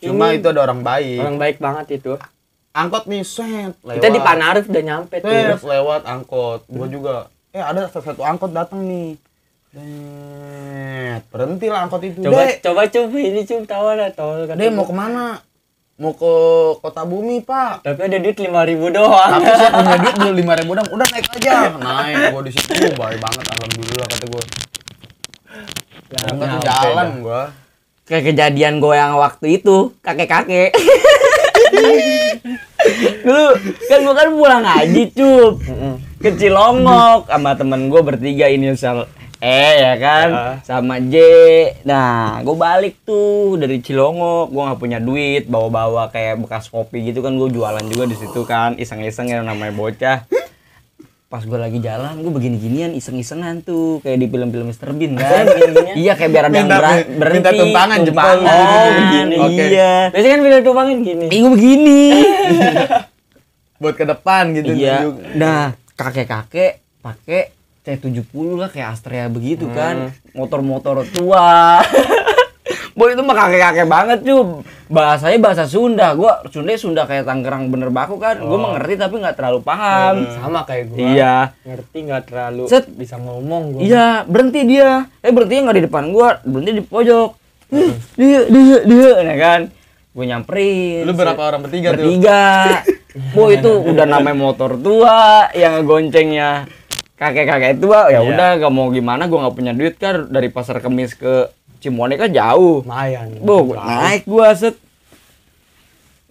Cuma 0.00 0.24
ini 0.30 0.40
itu 0.40 0.48
ada 0.48 0.60
orang 0.62 0.80
baik. 0.80 1.20
orang 1.20 1.36
baik 1.36 1.56
banget 1.58 1.86
itu. 1.94 2.12
Angkot 2.72 3.04
nih, 3.06 3.22
set, 3.22 3.76
lewat. 3.80 4.00
Kita 4.00 4.08
di 4.08 4.18
Panarif 4.18 4.64
udah 4.66 4.82
nyampe 4.82 5.16
tuh. 5.20 5.30
Set, 5.30 5.62
lewat 5.62 6.02
angkot. 6.04 6.60
Gua 6.66 6.86
juga. 6.88 7.14
Eh, 7.52 7.60
ada 7.60 7.86
satu 7.86 8.20
angkot 8.20 8.50
datang 8.50 8.82
nih. 8.82 9.14
Set, 9.74 11.22
berhenti 11.34 11.66
lah 11.66 11.90
angkot 11.90 11.98
itu. 12.06 12.22
Coba 12.22 12.46
Dek, 12.46 12.62
coba 12.62 12.86
coba 12.86 13.18
ini 13.18 13.42
cum 13.42 13.66
tawa 13.66 13.98
dah 13.98 14.14
tol 14.14 14.46
Dek 14.46 14.70
mau 14.70 14.86
ke 14.86 14.94
mana? 14.94 15.42
Mau 15.98 16.14
ke 16.14 16.32
kota 16.78 17.02
bumi, 17.02 17.42
Pak. 17.42 17.82
Tapi 17.82 18.06
ada 18.06 18.22
duit 18.22 18.38
lima 18.38 18.62
ribu 18.62 18.94
doang. 18.94 19.34
Tapi 19.34 19.50
saya 19.50 19.70
punya 19.82 19.98
duit 19.98 20.14
beli 20.14 20.32
lima 20.46 20.54
ribu 20.54 20.78
dong. 20.78 20.86
Udah 20.94 21.06
naik 21.10 21.26
aja. 21.26 21.74
Naik 21.74 22.30
gua 22.30 22.42
di 22.46 22.54
situ. 22.54 22.70
Baik 22.94 23.18
banget, 23.18 23.44
alhamdulillah 23.50 24.06
kata 24.14 24.26
gua. 24.30 24.42
Enggak 26.30 26.46
tuh 26.54 26.60
jalan 26.62 27.08
gua. 27.18 27.42
Kayak 28.06 28.22
kejadian 28.30 28.74
gue 28.78 28.94
yang 28.94 29.18
waktu 29.18 29.58
itu, 29.58 29.90
kakek-kakek. 30.04 30.70
Dulu 33.26 33.46
kan 33.90 33.98
gue 34.04 34.14
kan 34.14 34.28
pulang 34.28 34.62
haji 34.62 35.02
cup 35.16 35.56
ke 36.20 36.30
Cilongok 36.36 37.32
sama 37.32 37.56
temen 37.56 37.88
gue 37.88 38.00
bertiga 38.04 38.52
inisial 38.52 39.08
E 39.44 39.60
ya 39.76 39.92
kan 39.96 40.28
sama 40.62 40.96
J. 40.98 41.14
Nah 41.82 42.40
gue 42.40 42.56
balik 42.56 42.96
tuh 43.02 43.54
dari 43.54 43.78
Cilongok, 43.78 44.48
gue 44.48 44.62
nggak 44.62 44.80
punya 44.80 44.98
duit, 44.98 45.44
bawa-bawa 45.44 46.08
kayak 46.08 46.40
bekas 46.40 46.66
kopi 46.66 47.04
gitu 47.04 47.20
kan 47.20 47.34
gue 47.34 47.48
jualan 47.48 47.84
juga 47.84 48.04
di 48.04 48.16
situ 48.16 48.40
kan, 48.42 48.74
iseng-iseng 48.74 49.28
yang 49.28 49.44
namanya 49.44 49.70
bocah. 49.70 50.24
Pas 51.26 51.42
gue 51.42 51.54
lagi 51.54 51.76
jalan, 51.78 52.14
gue 52.16 52.30
begini-ginian 52.30 52.94
iseng-isengan 52.94 53.60
tuh 53.60 53.98
kayak 54.00 54.16
di 54.16 54.26
film-film 54.26 54.64
Mr. 54.66 54.88
Bean 54.92 55.12
kan. 55.14 55.44
Iya 55.94 56.14
kayak 56.14 56.30
biar 56.30 56.44
ada 56.44 56.54
yang 56.54 56.64
Minta- 56.64 56.80
beran- 56.80 56.96
minta 56.96 57.18
berhenti. 57.20 57.60
tumpangan, 57.60 57.98
jempol 58.00 58.22
Tumpangan. 58.24 58.40
gitu. 58.40 58.72
Oh 58.72 58.90
begini. 58.96 59.36
Oke. 59.36 59.64
Iya. 59.68 59.94
Biasanya 60.08 60.32
kan 60.32 60.40
video 60.40 60.58
tumpangan 60.62 60.94
gini. 60.98 61.26
Gue 61.28 61.50
begini. 61.52 62.00
Buat 63.82 63.94
ke 63.94 64.04
depan 64.06 64.42
gitu 64.54 64.72
iya. 64.72 64.96
Nah, 65.34 65.62
kakek-kakek 65.92 66.72
pakai 66.98 67.53
T70 67.84 68.56
lah 68.56 68.72
kayak 68.72 68.96
Astrea 68.96 69.28
begitu 69.28 69.68
kan. 69.68 70.10
Motor-motor 70.32 71.04
tua. 71.12 71.84
Boy 72.96 73.12
itu 73.12 73.22
mah 73.26 73.36
kakek-kakek 73.36 73.86
banget 73.90 74.18
cuy. 74.24 74.64
Bahasanya 74.88 75.38
bahasa 75.42 75.64
Sunda. 75.68 76.14
Gua 76.16 76.40
Sunda 76.48 76.72
Sunda 76.80 77.02
kayak 77.04 77.28
Tangerang 77.28 77.68
bener 77.68 77.92
baku 77.92 78.16
kan. 78.16 78.40
Gua 78.40 78.56
mengerti 78.56 78.96
tapi 78.96 79.20
nggak 79.20 79.36
terlalu 79.36 79.60
paham. 79.60 80.24
Sama 80.32 80.64
kayak 80.64 80.94
gua. 80.94 80.98
Iya. 81.02 81.34
Ngerti 81.66 81.98
nggak 82.08 82.22
terlalu 82.30 82.64
Set. 82.70 82.88
bisa 82.88 83.20
ngomong 83.20 83.76
gua. 83.76 83.80
Iya, 83.84 84.08
berhenti 84.24 84.60
dia. 84.64 85.04
Eh 85.20 85.34
berhenti 85.34 85.60
nggak 85.60 85.76
di 85.76 85.84
depan 85.84 86.04
gua, 86.08 86.40
berhenti 86.40 86.72
di 86.80 86.84
pojok. 86.86 87.30
dia 88.20 88.40
dia 88.46 88.78
dia 88.86 89.10
nah 89.24 89.36
kan 89.38 89.60
gue 90.14 90.24
nyamperin 90.24 91.02
Lu 91.10 91.12
berapa 91.16 91.42
orang 91.42 91.66
bertiga 91.66 91.90
tuh? 91.90 92.06
bertiga 92.06 92.42
bu 93.34 93.50
itu 93.50 93.70
udah 93.70 94.06
namanya 94.06 94.34
motor 94.38 94.78
tua 94.78 95.50
yang 95.54 95.82
goncengnya 95.82 96.66
kakek 97.14 97.46
kakek 97.46 97.72
tua 97.78 98.10
ya 98.10 98.18
Iya. 98.18 98.20
udah 98.26 98.48
gak 98.58 98.72
mau 98.74 98.90
gimana 98.90 99.24
gue 99.24 99.38
nggak 99.38 99.54
punya 99.54 99.72
duit 99.72 99.94
kan 99.96 100.26
dari 100.26 100.50
pasar 100.50 100.82
kemis 100.82 101.14
ke 101.14 101.46
Cimone 101.78 102.16
kan 102.16 102.32
jauh. 102.32 102.80
Lumayan. 102.80 103.44
Bu 103.44 103.76
naik 103.76 104.24
gue 104.24 104.48
set. 104.56 104.72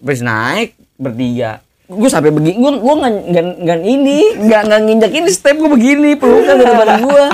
Terus 0.02 0.20
naik 0.20 0.74
bertiga. 0.98 1.62
Gue 1.86 2.10
sampai 2.10 2.34
begini 2.34 2.58
gue 2.58 2.72
gue 2.74 2.94
nggak 2.98 3.14
nggak 3.62 3.78
ini 3.80 4.18
nggak 4.44 4.60
nggak 4.66 4.80
nginjak 4.82 5.12
ini 5.14 5.30
step 5.30 5.54
gue 5.54 5.70
begini 5.70 6.18
pelukan 6.18 6.58
ke 6.58 6.64
depan 6.66 6.88
gue 7.06 7.24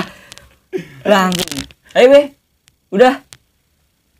langsung 1.01 1.49
ayo 1.97 2.05
be 2.07 2.21
udah. 2.93 3.13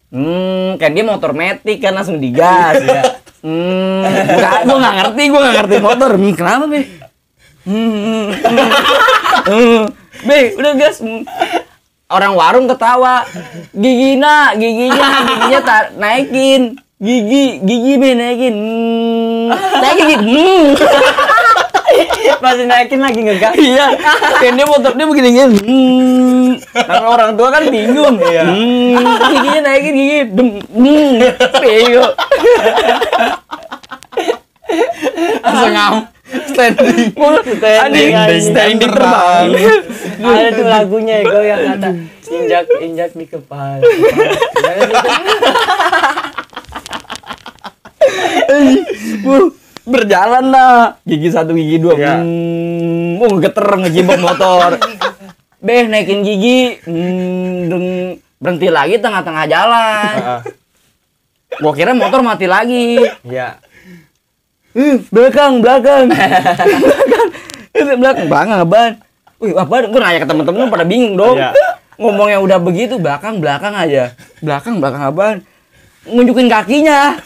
Hmm 0.09 0.75
kan 0.75 0.91
dia 0.91 1.05
motor 1.05 1.31
metik 1.31 1.77
kan 1.77 1.93
langsung 1.93 2.17
digas 2.17 2.81
ya. 2.81 3.21
Hmm 3.45 4.01
gue 4.65 4.77
nggak 4.81 4.95
ngerti 4.97 5.23
gue 5.29 5.39
nggak 5.39 5.55
ngerti 5.61 5.75
motor. 5.77 6.09
Hmm, 6.17 6.33
kenapa 6.33 6.65
be? 6.65 6.81
Hmm, 7.61 7.77
hmm, 7.77 8.01
hmm. 8.01 8.29
Be 10.27 10.54
udah 10.58 10.73
gas. 10.77 11.01
Orang 12.12 12.34
warung 12.36 12.67
ketawa. 12.67 13.25
Gigina 13.71 14.54
giginya 14.56 15.08
giginya 15.25 15.60
tak 15.63 15.86
naikin. 15.97 16.77
Gigi 17.01 17.63
gigi 17.65 17.93
be 17.97 18.10
naikin. 18.13 18.54
Hmm. 18.54 19.49
naikin 19.82 20.19
hmm. 20.21 20.65
masih 22.41 22.65
naikin 22.69 22.99
lagi 23.01 23.19
ngegas. 23.25 23.54
Iya. 23.58 23.88
Kan 24.38 24.54
dia 24.60 24.67
motor 24.69 24.93
dia 24.93 25.06
begini 25.10 25.30
gini 25.34 25.58
hmm. 25.65 26.49
Orang 27.08 27.34
tua 27.39 27.49
kan 27.49 27.63
bingung. 27.71 28.21
Hmm. 28.21 29.01
giginya 29.32 29.62
naikin 29.65 29.93
gigi 29.95 30.19
dem 30.30 30.49
hmm. 30.62 31.13
bego 31.58 32.06
langsung 35.41 36.08
standing. 36.31 37.11
Standing, 37.13 38.11
standing. 38.15 38.41
standing 38.41 38.79
terbang 38.79 39.47
ada 40.21 40.49
tuh 40.53 40.67
lagunya 40.67 41.15
gue 41.25 41.43
yang 41.43 41.61
kata 41.75 41.89
injak 42.31 42.65
injak 42.79 43.11
di 43.11 43.25
kepala. 43.27 43.83
Berjalan 49.81 50.45
lah. 50.53 51.01
Gigi 51.03 51.29
satu 51.33 51.57
gigi 51.57 51.81
dua. 51.81 51.97
Iya. 51.97 52.21
hmm, 52.21 53.17
oh 53.17 53.33
geter 53.41 53.65
ngejibok 53.81 54.19
motor. 54.21 54.77
Beh 55.59 55.89
naikin 55.89 56.21
gigi. 56.21 56.79
Hmm, 56.85 57.67
deng, 57.67 57.85
berhenti 58.37 58.69
lagi 58.69 59.01
tengah-tengah 59.01 59.45
jalan. 59.49 60.13
Gua 61.59 61.73
kira 61.75 61.97
motor 61.97 62.21
mati 62.23 62.45
lagi. 62.47 63.01
Ya 63.25 63.57
Ih, 64.71 65.03
belakang 65.12 65.60
belakang 65.60 66.07
belakang 66.12 67.27
Itu 67.75 67.91
belakang 67.99 68.27
belakang 68.31 68.57
apaan 68.63 68.93
Wih, 69.41 69.57
apa? 69.57 69.89
Gue 69.89 69.97
nanya 69.97 70.21
ke 70.21 70.29
temen-temen 70.29 70.69
pada 70.69 70.86
bingung 70.86 71.17
dong. 71.17 71.34
Iya. 71.34 71.49
Ngomongnya 71.97 72.38
udah 72.45 72.62
begitu, 72.62 73.01
belakang 73.01 73.41
belakang 73.41 73.73
aja. 73.73 74.13
Belakang 74.38 74.77
belakang 74.77 75.01
apaan? 75.01 75.38
Ngunjukin 76.05 76.45
kakinya. 76.45 77.17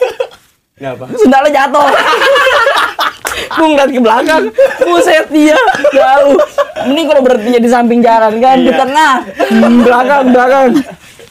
nggak 0.79 0.91
apa 0.95 1.05
Sendalnya 1.19 1.51
jatuh. 1.51 1.87
gue 3.55 3.67
ngeliat 3.67 3.91
ke 3.91 3.99
belakang, 3.99 4.43
buset 4.87 5.27
dia 5.27 5.59
jauh. 5.91 6.39
Ini 6.87 7.01
kalau 7.03 7.21
berhentinya 7.23 7.59
di 7.59 7.69
samping 7.69 7.99
jalan 7.99 8.39
kan, 8.39 8.57
di 8.63 8.71
tengah. 8.71 9.13
Hmm, 9.51 9.83
belakang, 9.83 10.23
belakang, 10.31 10.67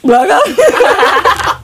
belakang. 0.05 0.45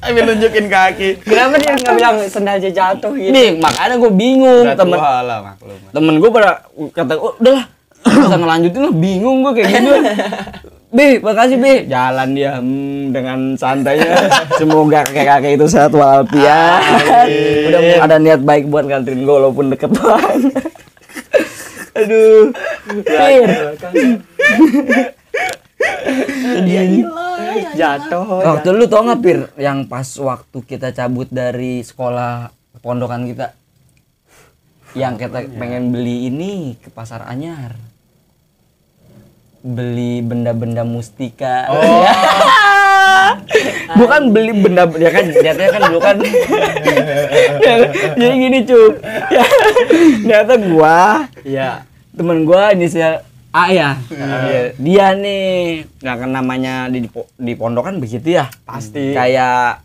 Sambil 0.00 0.22
nunjukin 0.24 0.66
kaki. 0.72 1.08
kenapa 1.20 1.54
dia 1.60 1.72
nggak 1.76 1.94
bilang 1.96 2.16
sendalnya 2.26 2.70
jatuh 2.72 3.12
gitu 3.12 3.32
Nih, 3.32 3.60
makanya 3.60 3.94
gue 4.00 4.12
bingung. 4.12 4.64
Udah 4.64 4.76
Temen, 4.78 4.98
tua 4.98 5.20
lah 5.20 5.38
maklum. 5.44 5.78
temen 5.92 6.14
gue 6.16 6.30
pada 6.32 6.50
kata, 6.96 7.12
oh, 7.20 7.32
udah 7.36 7.52
lah, 7.52 7.64
nggak 8.00 8.28
usah 8.32 8.38
ngelanjutin 8.40 8.80
lah, 8.80 8.94
bingung 8.96 9.38
gue 9.44 9.52
kayak 9.60 9.68
gitu. 9.76 9.92
Be, 10.90 11.22
makasih 11.22 11.58
Be. 11.62 11.86
Jalan 11.86 12.34
dia 12.34 12.58
hmm, 12.58 13.14
dengan 13.14 13.38
santainya. 13.54 14.26
Semoga 14.58 15.06
kakek-kakek 15.06 15.54
itu 15.54 15.66
sehat 15.70 15.94
walafiat. 15.94 16.82
Udah 17.70 17.80
ada 18.02 18.16
niat 18.18 18.42
baik 18.42 18.66
buat 18.66 18.90
nganterin 18.90 19.22
gue 19.22 19.34
walaupun 19.38 19.70
deket 19.70 19.94
banget. 19.94 20.50
Aduh. 21.94 22.50
Pir. 26.00 27.06
jatuh 27.76 28.24
Waktu 28.46 28.68
lu 28.74 28.86
tau 28.86 29.04
gak 29.06 29.20
Pir 29.20 29.40
yang 29.58 29.86
pas 29.86 30.06
waktu 30.18 30.58
kita 30.64 30.94
cabut 30.94 31.28
dari 31.28 31.84
sekolah 31.84 32.52
pondokan 32.80 33.28
kita? 33.28 33.52
Yang 34.96 35.26
kita 35.26 35.38
pengen 35.54 35.94
beli 35.94 36.26
ini 36.26 36.74
ke 36.80 36.90
pasar 36.90 37.24
Anyar. 37.26 37.78
Beli 39.60 40.24
benda-benda 40.24 40.82
mustika. 40.88 41.68
Oh. 41.68 42.04
bukan 43.98 44.22
beli 44.30 44.52
benda 44.54 44.86
ya 44.96 45.10
kan 45.10 45.24
nyatanya 45.30 45.70
kan 45.70 45.82
dulu 45.90 46.00
kan. 46.00 46.16
Jadi 48.20 48.34
gini 48.36 48.58
cuy 48.66 48.86
ya, 49.30 49.44
ternyata 50.22 50.54
gua 50.58 50.98
ya 51.42 51.70
temen 52.14 52.44
gua 52.46 52.74
inisial 52.74 53.22
A 53.50 53.64
ya 53.68 53.98
Iya, 54.06 54.60
dia 54.76 55.06
nih 55.12 55.50
nggak 55.96 56.16
kan 56.16 56.30
namanya 56.30 56.86
di 56.86 57.02
di 57.36 57.52
pondokan 57.54 57.98
begitu 57.98 58.32
ya 58.32 58.46
Pasti. 58.62 59.10
kayak 59.10 59.82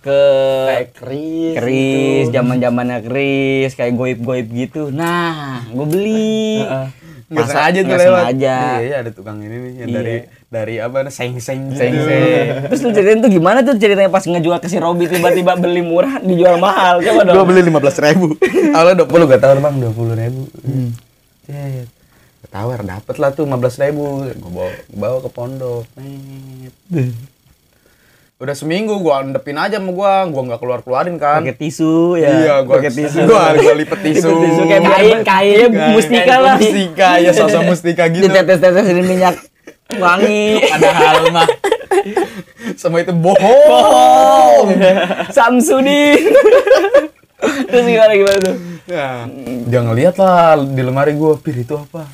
ke 0.00 0.22
kayak 0.64 0.88
keris 0.94 1.52
keris 1.54 2.24
gitu. 2.24 2.34
zaman 2.34 2.56
zamannya 2.56 2.98
keris 3.00 3.74
kayak 3.74 3.92
goib 3.92 4.18
goib 4.18 4.46
gitu 4.48 4.88
nah 4.88 5.60
gue 5.66 5.84
beli 5.84 6.62
Heeh. 6.62 6.88
Nggak 7.26 7.42
Masa- 7.42 7.54
sengaja 7.58 7.74
tuh 7.74 7.82
nggak 7.82 7.98
lewat. 7.98 8.20
sengaja. 8.22 8.54
Iya, 8.54 8.78
iya, 8.80 8.96
ada 9.02 9.10
tukang 9.10 9.38
ini 9.40 9.50
nih 9.50 9.72
yang 9.74 9.88
Iya. 9.90 9.96
dari 9.98 10.16
dari 10.46 10.74
apa 10.78 11.10
seng-seng 11.10 11.74
gitu. 11.74 11.82
Seng 11.82 11.94
seng. 11.98 12.46
Terus 12.70 12.80
lu 12.80 12.90
ceritain 12.92 13.18
tuh 13.18 13.30
gimana 13.34 13.58
tuh 13.60 13.74
ceritanya 13.74 14.06
pas 14.06 14.22
ngejual 14.22 14.56
ke 14.56 14.70
si 14.70 14.78
Robi 14.78 15.10
tiba-tiba 15.10 15.58
beli 15.58 15.82
murah 15.82 16.22
dijual 16.22 16.54
mahal 16.56 17.02
coba 17.02 17.26
dong. 17.26 17.34
Gua 17.34 17.44
beli 17.44 17.66
lima 17.66 17.82
belas 17.82 17.98
ribu. 17.98 18.30
Awalnya 18.70 18.94
dua 18.94 19.08
puluh 19.10 19.26
gak 19.26 19.42
tawar 19.42 19.58
bang 19.58 19.74
dua 19.74 19.90
puluh 19.90 20.14
ribu. 20.14 20.46
Cet. 21.42 21.95
Tawar 22.46 22.80
dapet 22.82 23.16
lah 23.16 23.30
tuh 23.30 23.44
lima 23.44 23.58
belas 23.58 23.76
ribu. 23.76 24.24
Gua 24.36 24.50
bawa, 24.50 24.70
gua 24.88 24.96
bawa 24.96 25.16
ke 25.20 25.30
pondok. 25.30 25.84
Net. 25.98 26.74
Udah 28.36 28.52
seminggu 28.52 29.00
gua 29.00 29.24
endepin 29.24 29.56
aja 29.56 29.80
sama 29.80 29.96
gua, 29.96 30.28
gua 30.28 30.42
nggak 30.44 30.60
keluar 30.60 30.80
keluarin 30.84 31.16
kan. 31.16 31.40
pakai 31.40 31.56
tisu 31.56 32.20
ya. 32.20 32.28
Iya, 32.28 32.54
gua 32.68 32.78
pakai 32.78 32.92
tisu. 33.00 33.18
Gua, 33.24 33.44
gua 33.56 33.74
lipet 33.74 34.00
tisu. 34.04 34.28
Lipet 34.28 34.44
tisu 34.44 34.62
kayak 34.68 34.82
Kain, 34.84 35.18
kain. 35.24 35.68
Iya, 35.72 35.88
mustika 35.90 36.34
lah. 36.36 36.56
Mustika 36.60 37.10
ya 37.16 37.30
sosok 37.32 37.62
mustika 37.64 38.04
gitu. 38.12 38.28
Ditetes-tetesin 38.28 39.00
minyak 39.00 39.36
wangi. 39.96 40.60
Padahal 40.68 41.32
mah 41.32 41.48
semua 42.76 43.00
itu 43.00 43.12
bohong. 43.16 44.68
Samsudin. 45.32 46.20
Terus 47.68 47.84
gimana 47.84 48.12
gimana 48.12 48.38
tuh? 48.40 48.56
Ya, 48.88 49.28
jangan 49.68 49.92
lihat 49.92 50.14
lah 50.16 50.56
di 50.56 50.80
lemari 50.80 51.12
gua, 51.12 51.36
pir 51.36 51.56
itu 51.56 51.72
apa? 51.72 52.04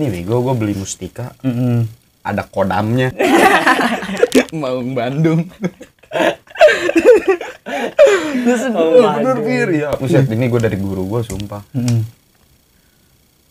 Nih 0.00 0.08
bego 0.08 0.40
gua 0.40 0.56
beli 0.56 0.72
mustika, 0.72 1.36
ada 2.24 2.42
kodamnya. 2.48 3.12
Maung 4.56 4.96
Bandung. 4.96 5.44
Terus 8.40 8.62
oh, 8.72 9.04
bener 9.12 9.36
pir 9.44 9.68
ya. 9.76 9.92
Buset, 10.00 10.24
ini 10.32 10.48
gua 10.48 10.64
dari 10.64 10.80
guru 10.80 11.04
gua 11.04 11.20
sumpah. 11.20 11.60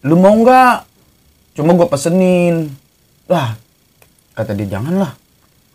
Lu 0.09 0.17
mau 0.17 0.33
nggak? 0.33 0.89
Cuma 1.53 1.77
gua 1.77 1.85
pesenin. 1.85 2.73
Lah, 3.29 3.53
kata 4.33 4.57
dia 4.57 4.65
jangan 4.65 5.05
lah. 5.05 5.13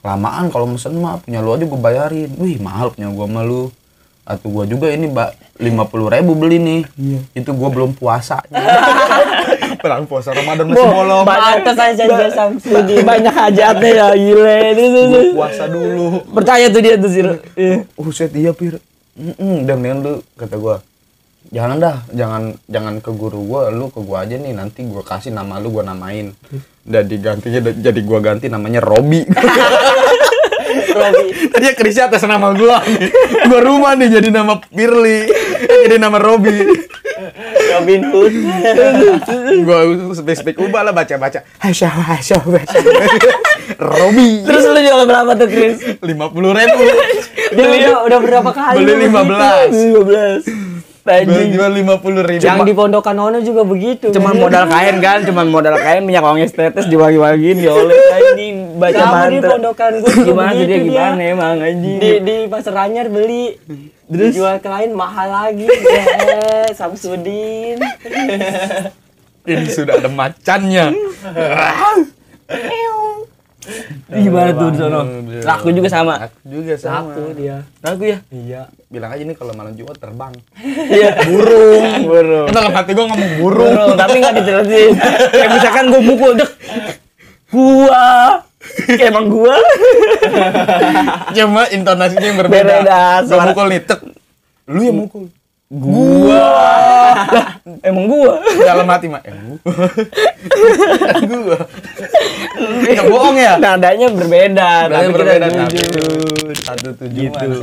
Kelamaan 0.03 0.51
kalau 0.51 0.67
mesen 0.67 0.99
mah 0.99 1.23
punya 1.23 1.39
lu 1.39 1.55
aja 1.55 1.71
gua 1.71 1.79
bayarin. 1.79 2.35
Wih 2.35 2.59
mahal 2.59 2.91
punya 2.91 3.15
gua 3.15 3.31
sama 3.31 3.47
lu. 3.47 3.71
Atau 4.27 4.51
gua 4.51 4.67
juga 4.67 4.91
ini 4.91 5.07
mbak 5.07 5.63
lima 5.63 5.87
puluh 5.87 6.11
ribu 6.11 6.35
beli 6.35 6.59
nih. 6.59 6.83
Itu 7.31 7.55
gua 7.55 7.71
belum 7.71 7.95
puasa. 7.95 8.43
Perang 9.85 10.09
puasa 10.09 10.33
Ramadan 10.33 10.73
masih 10.73 10.89
bolong. 10.89 11.29
Pantes 11.29 11.77
aja 11.77 12.03
dia 12.09 12.31
Samsudin. 12.33 13.05
Banyak 13.05 13.35
hajatnya 13.37 13.91
ya 13.93 14.09
gile. 14.17 14.57
Puasa 15.37 15.69
dulu. 15.69 16.25
Percaya 16.33 16.73
tuh 16.73 16.81
dia 16.81 16.97
tuh 16.97 17.13
sih. 17.13 17.21
Iya. 17.53 17.85
Oh, 18.01 18.09
set 18.09 18.33
iya 18.33 18.57
pir. 18.57 18.81
Mm 19.13 19.69
dan 19.69 19.85
dengan 19.85 19.99
lu 20.01 20.13
kata 20.41 20.57
gua. 20.57 20.81
Jangan 21.53 21.77
dah, 21.77 22.01
jangan 22.17 22.57
jangan 22.65 23.05
ke 23.05 23.13
guru 23.13 23.45
gua, 23.45 23.69
lu 23.69 23.93
ke 23.93 24.01
gua 24.01 24.25
aja 24.25 24.41
nih 24.41 24.57
nanti 24.57 24.89
gua 24.89 25.05
kasih 25.05 25.37
nama 25.37 25.61
lu 25.61 25.69
gua 25.69 25.85
namain. 25.85 26.33
Dan 26.81 27.05
digantinya 27.05 27.61
jadi 27.69 28.01
gua 28.01 28.25
ganti 28.25 28.49
namanya 28.49 28.81
Robi. 28.81 29.21
Robi. 30.97 31.27
Tadi 31.53 31.67
Krisi 31.77 32.01
atas 32.01 32.25
nama 32.25 32.57
gua. 32.57 32.81
gua 33.53 33.61
rumah 33.61 33.93
nih 34.01 34.17
jadi 34.17 34.33
nama 34.33 34.57
Pirli. 34.65 35.29
Jadi 35.87 35.97
nama 35.97 36.19
Robi. 36.19 36.67
Robin 37.75 38.03
Hood 38.11 38.35
gua 39.63 39.81
spesifik 40.13 40.59
ubah 40.61 40.83
lah 40.83 40.93
baca-baca. 40.93 41.47
Hasya 41.63 41.89
hasya 41.89 42.37
hasya. 42.43 42.81
Robi 43.81 44.45
Terus 44.45 44.63
lu 44.69 44.77
jual 44.77 45.03
berapa 45.09 45.33
tuh 45.35 45.49
Chris? 45.49 45.81
lima 46.05 46.29
puluh 46.29 46.53
ribu 46.53 46.85
Dia 47.55 47.65
udah, 47.65 48.05
udah 48.05 48.19
berapa 48.21 48.51
kali 48.53 48.85
Beli 48.85 49.09
begitu. 49.09 49.25
15. 49.25 50.45
15 50.45 50.64
Anjing 51.05 51.53
jual 51.53 51.69
lima 51.69 52.01
puluh 52.01 52.25
ribu 52.25 52.41
Yang 52.41 52.65
di 52.65 52.73
Pondokan 52.73 53.13
Ono 53.21 53.37
juga 53.45 53.61
begitu. 53.61 54.09
Cuman 54.09 54.41
modal 54.41 54.65
kain 54.65 54.97
kan, 55.05 55.21
cuman 55.21 55.53
modal 55.53 55.77
kain 55.77 56.01
minyak 56.01 56.25
wangi 56.25 56.49
tetes 56.49 56.89
dibagi-bagiin 56.89 57.61
dioles 57.61 58.01
anjing 58.17 58.81
baca 58.81 58.97
Sama 58.97 59.29
di 59.29 59.37
mantra. 59.37 59.51
Pondokan 59.53 59.93
gue 60.01 60.13
Gimana 60.25 60.51
sih 60.57 60.65
dia 60.65 60.81
gimana 60.81 61.21
emang 61.21 61.61
anjing? 61.61 62.01
Di 62.01 62.11
di 62.25 62.37
pasar 62.49 62.89
anyar 62.89 63.13
beli. 63.13 63.53
Terus 64.09 64.33
jual 64.33 64.57
ke 64.65 64.69
lain 64.73 64.97
mahal 64.97 65.29
lagi. 65.29 65.69
Eh, 66.35 66.73
Samsudin. 66.73 67.77
ini 69.45 69.69
sudah 69.69 70.01
ada 70.01 70.09
macannya 70.09 70.89
Gimana 74.11 74.51
tuh 74.53 74.69
di 74.71 74.79
sono? 74.79 75.01
Laku 75.41 75.69
juga 75.73 75.89
sama. 75.89 76.15
aku 76.21 76.39
juga 76.45 76.75
sama 76.77 77.11
Laku 77.11 77.23
dia. 77.33 77.57
Laku 77.81 78.03
ya? 78.07 78.19
Iya. 78.29 78.63
bilang 78.89 79.11
aja 79.11 79.23
nih 79.23 79.35
kalau 79.35 79.51
malam 79.53 79.75
jumat 79.75 79.99
terbang 79.99 80.31
Iya. 80.95 81.19
Burung. 81.27 81.85
Burung. 82.07 82.49
dalam 82.53 82.71
hati 82.71 82.91
gue 82.93 83.05
ngomong 83.05 83.33
burung 83.41 83.73
Burung, 83.75 83.97
tapi 83.97 84.17
nggak 84.19 84.35
dijelasin. 84.39 84.91
Kayak 85.35 85.51
misalkan 85.53 85.85
gua 85.89 86.01
mukul 86.01 86.33
dek. 86.37 86.51
Gua. 87.51 88.05
Kayak 88.87 89.11
emang 89.11 89.27
gua. 89.29 89.57
cuma 91.37 91.63
intonasinya 91.69 92.27
yang 92.27 92.39
berbeda 92.39 92.65
Berbeda, 92.81 93.03
gue 93.23 93.39
mukul 93.41 93.67
nih 93.69 93.81
tek 93.83 94.01
lu 94.65 94.81
yang 94.81 94.97
mukul 94.97 95.25
Gua. 95.75 96.47
Lah, 97.35 97.59
emang 97.83 98.07
gua. 98.07 98.39
dalam 98.63 98.87
hati 98.87 99.11
mah 99.11 99.19
emang 99.25 99.59
gua 101.43 101.59
nggak 102.95 103.07
bohong 103.07 103.37
ya 103.37 103.53
Nadanya 103.57 104.09
berbeda, 104.09 104.69
Nadanya 104.85 105.01
tapi 105.03 105.13
berbeda, 105.13 105.47
kita 105.47 105.65
jujur. 105.69 106.55
satu 106.57 106.89
tujuan 106.97 107.31
Gitu. 107.31 107.59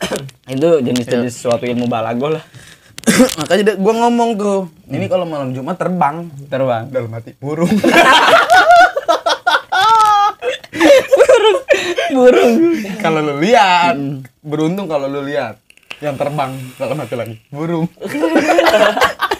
Itu 0.54 0.68
jenis-jenis 0.80 1.34
suatu 1.36 1.64
ilmu 1.64 1.86
balago 1.86 2.28
lah. 2.30 2.44
makanya 3.38 3.74
gue 3.74 3.94
ngomong 3.96 4.30
tuh 4.36 4.68
ini 4.86 5.06
kalau 5.06 5.24
malam 5.24 5.50
jumat 5.50 5.72
terbang 5.74 6.28
Terbang. 6.46 6.84
dalam 6.86 7.08
hati 7.10 7.32
burung 7.34 7.72
Burung. 12.10 12.54
kalau 12.98 13.20
lu 13.22 13.34
lihat 13.38 13.96
beruntung 14.40 14.84
kalau 14.84 15.06
lu 15.06 15.22
lihat 15.22 15.56
yang 15.98 16.12
terbang 16.14 16.50
dalam 16.76 16.96
hati 16.98 17.14
lagi 17.14 17.36
burung 17.48 17.88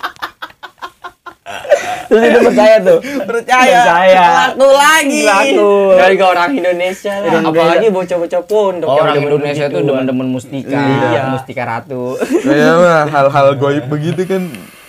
Terus 2.10 2.22
itu 2.26 2.38
percaya 2.50 2.76
tuh. 2.80 2.98
percaya 3.22 3.78
Percaya. 3.80 4.22
laku 4.50 4.66
lagi 4.68 5.20
Laku. 5.22 5.72
Dari 5.94 6.14
ke 6.14 6.24
orang 6.26 6.50
Indonesia 6.52 7.12
lah. 7.14 7.28
Indonesia. 7.30 7.50
Apalagi 7.54 7.86
bocah-bocah 7.88 8.42
pondok 8.44 8.88
yang 8.88 8.98
Orang 9.00 9.14
demen 9.14 9.30
Indonesia 9.30 9.64
tuh 9.66 9.80
demen-demen 9.80 10.28
mustika, 10.28 10.80
Iya. 10.80 11.22
mustika 11.30 11.62
ratu. 11.64 12.18
Mah 12.82 13.06
hal-hal 13.06 13.48
goib 13.54 13.84
begitu 13.86 14.26
kan 14.26 14.42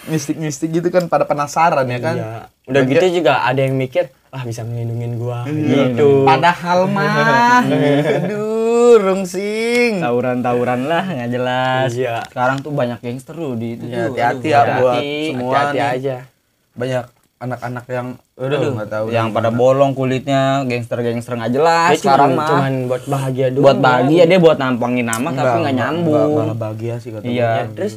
mistik-mistik 0.03 0.73
gitu 0.73 0.89
kan 0.89 1.05
pada 1.05 1.23
penasaran 1.23 1.85
ya 1.85 1.99
kan 1.99 2.17
Iya. 2.17 2.33
Udah 2.63 2.81
gitu 2.83 3.05
juga 3.13 3.41
ada 3.41 3.59
yang 3.59 3.75
mikir, 3.75 4.09
ah 4.29 4.41
bisa 4.41 4.61
ngelindungin 4.61 5.13
gua. 5.15 5.43
Gitu. 5.43 6.23
padahal 6.23 6.85
mah 6.87 7.61
aduh 7.67 8.95
rungsing 8.97 9.99
Tawuran-tawuran 9.99 10.81
lah 10.85 11.03
nggak 11.05 11.29
jelas. 11.31 11.89
Iya. 11.91 12.23
Sekarang 12.25 12.59
tuh 12.59 12.71
banyak 12.71 12.97
gangster 12.97 13.33
loh 13.33 13.53
di 13.53 13.75
itu 13.75 13.85
Ya, 13.85 14.07
tuh. 14.07 14.15
hati-hati 14.15 14.47
ya 14.47 14.61
buat 14.77 14.93
hati-hati. 14.95 15.27
semua 15.27 15.51
Hati-hati 15.53 15.97
aja. 15.99 16.15
Banyak 16.73 17.05
anak-anak 17.37 17.85
yang 17.87 18.07
Aduh, 18.35 18.71
nggak 18.71 18.85
tahu 18.87 19.05
yang 19.09 19.29
pada 19.29 19.49
gimana. 19.49 19.57
bolong 19.57 19.91
kulitnya, 19.91 20.41
gangster-gangster 20.63 21.33
nggak 21.35 21.51
jelas 21.51 21.89
Dia 21.89 21.99
sekarang 21.99 22.31
cuman, 22.31 22.37
mah. 22.37 22.49
cuman 22.51 22.73
buat 22.85 23.03
bahagia 23.07 23.47
doang. 23.49 23.63
buat 23.63 23.77
bahagia 23.79 24.23
dia 24.25 24.39
buat 24.39 24.57
nampangin 24.57 25.05
nama 25.05 25.29
tapi 25.31 25.57
nggak 25.59 25.75
nyambung. 25.75 26.13
nggak- 26.13 26.45
nggak 26.47 26.59
bahagia 26.59 26.93
sih 26.97 27.09
kata 27.09 27.23
Iya. 27.23 27.33
gua. 27.43 27.57
Ya, 27.57 27.65
terus 27.71 27.93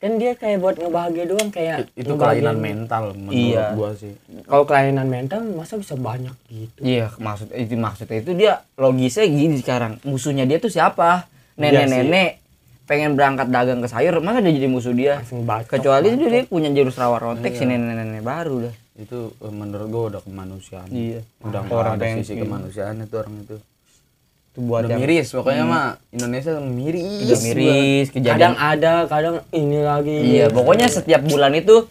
kan 0.00 0.12
dia 0.16 0.32
kayak 0.32 0.58
buat 0.58 0.76
ngebahagia 0.76 1.24
doang 1.26 1.50
kayak 1.50 1.76
itu 1.92 2.12
kelainan 2.14 2.56
mental 2.56 3.02
menurut 3.12 3.36
Iya. 3.36 3.64
gua 3.74 3.90
sih 3.92 4.14
Kalau 4.42 4.64
kelainan 4.64 5.06
mental 5.06 5.40
masa 5.50 5.74
bisa 5.76 5.94
banyak 5.94 6.32
gitu. 6.46 6.78
Iya, 6.80 7.10
maksud 7.16 7.50
itu 7.52 7.74
maksudnya 7.76 8.16
itu 8.18 8.32
dia 8.32 8.52
logisnya 8.74 9.26
gini 9.26 9.56
sekarang. 9.56 9.98
Musuhnya 10.02 10.42
dia 10.44 10.56
tuh 10.56 10.70
siapa? 10.70 11.26
Nenek-nenek 11.54 12.39
pengen 12.90 13.14
berangkat 13.14 13.46
dagang 13.46 13.78
ke 13.78 13.86
sayur, 13.86 14.18
masa 14.18 14.42
dia 14.42 14.50
jadi 14.50 14.66
musuh 14.66 14.90
dia? 14.90 15.22
Bacok. 15.22 15.78
Kecuali 15.78 16.10
dia, 16.12 16.26
dia 16.26 16.42
punya 16.44 16.74
jurus 16.74 16.98
rawa 16.98 17.22
rontek 17.22 17.54
si 17.54 17.62
nenek-nenek 17.62 18.18
baru 18.20 18.66
dah. 18.66 18.74
itu 18.98 19.30
eh, 19.32 19.48
menurut 19.48 19.86
gua 19.88 20.02
udah 20.10 20.20
kemanusiaan 20.20 20.90
Iya. 20.90 21.22
udah 21.40 21.60
nggak 21.62 21.72
Orang 21.72 21.94
ada 21.96 22.06
sisi 22.18 22.36
kemanusiaan 22.36 23.00
itu 23.00 23.14
orang 23.14 23.34
itu 23.40 23.56
Itu 24.50 24.58
buat 24.60 24.84
udah 24.84 24.92
yang 24.92 25.00
miris 25.00 25.28
pokoknya 25.30 25.64
mah 25.64 25.86
Indonesia 26.10 26.52
miris 26.58 27.24
udah 27.24 27.40
miris, 27.40 28.06
Kadang 28.12 28.54
ada, 28.58 29.06
kadang 29.06 29.36
ini 29.50 29.80
lagi. 29.80 30.16
Iya, 30.34 30.50
pokoknya 30.50 30.90
setiap 30.90 31.22
bulan 31.22 31.54
itu 31.54 31.86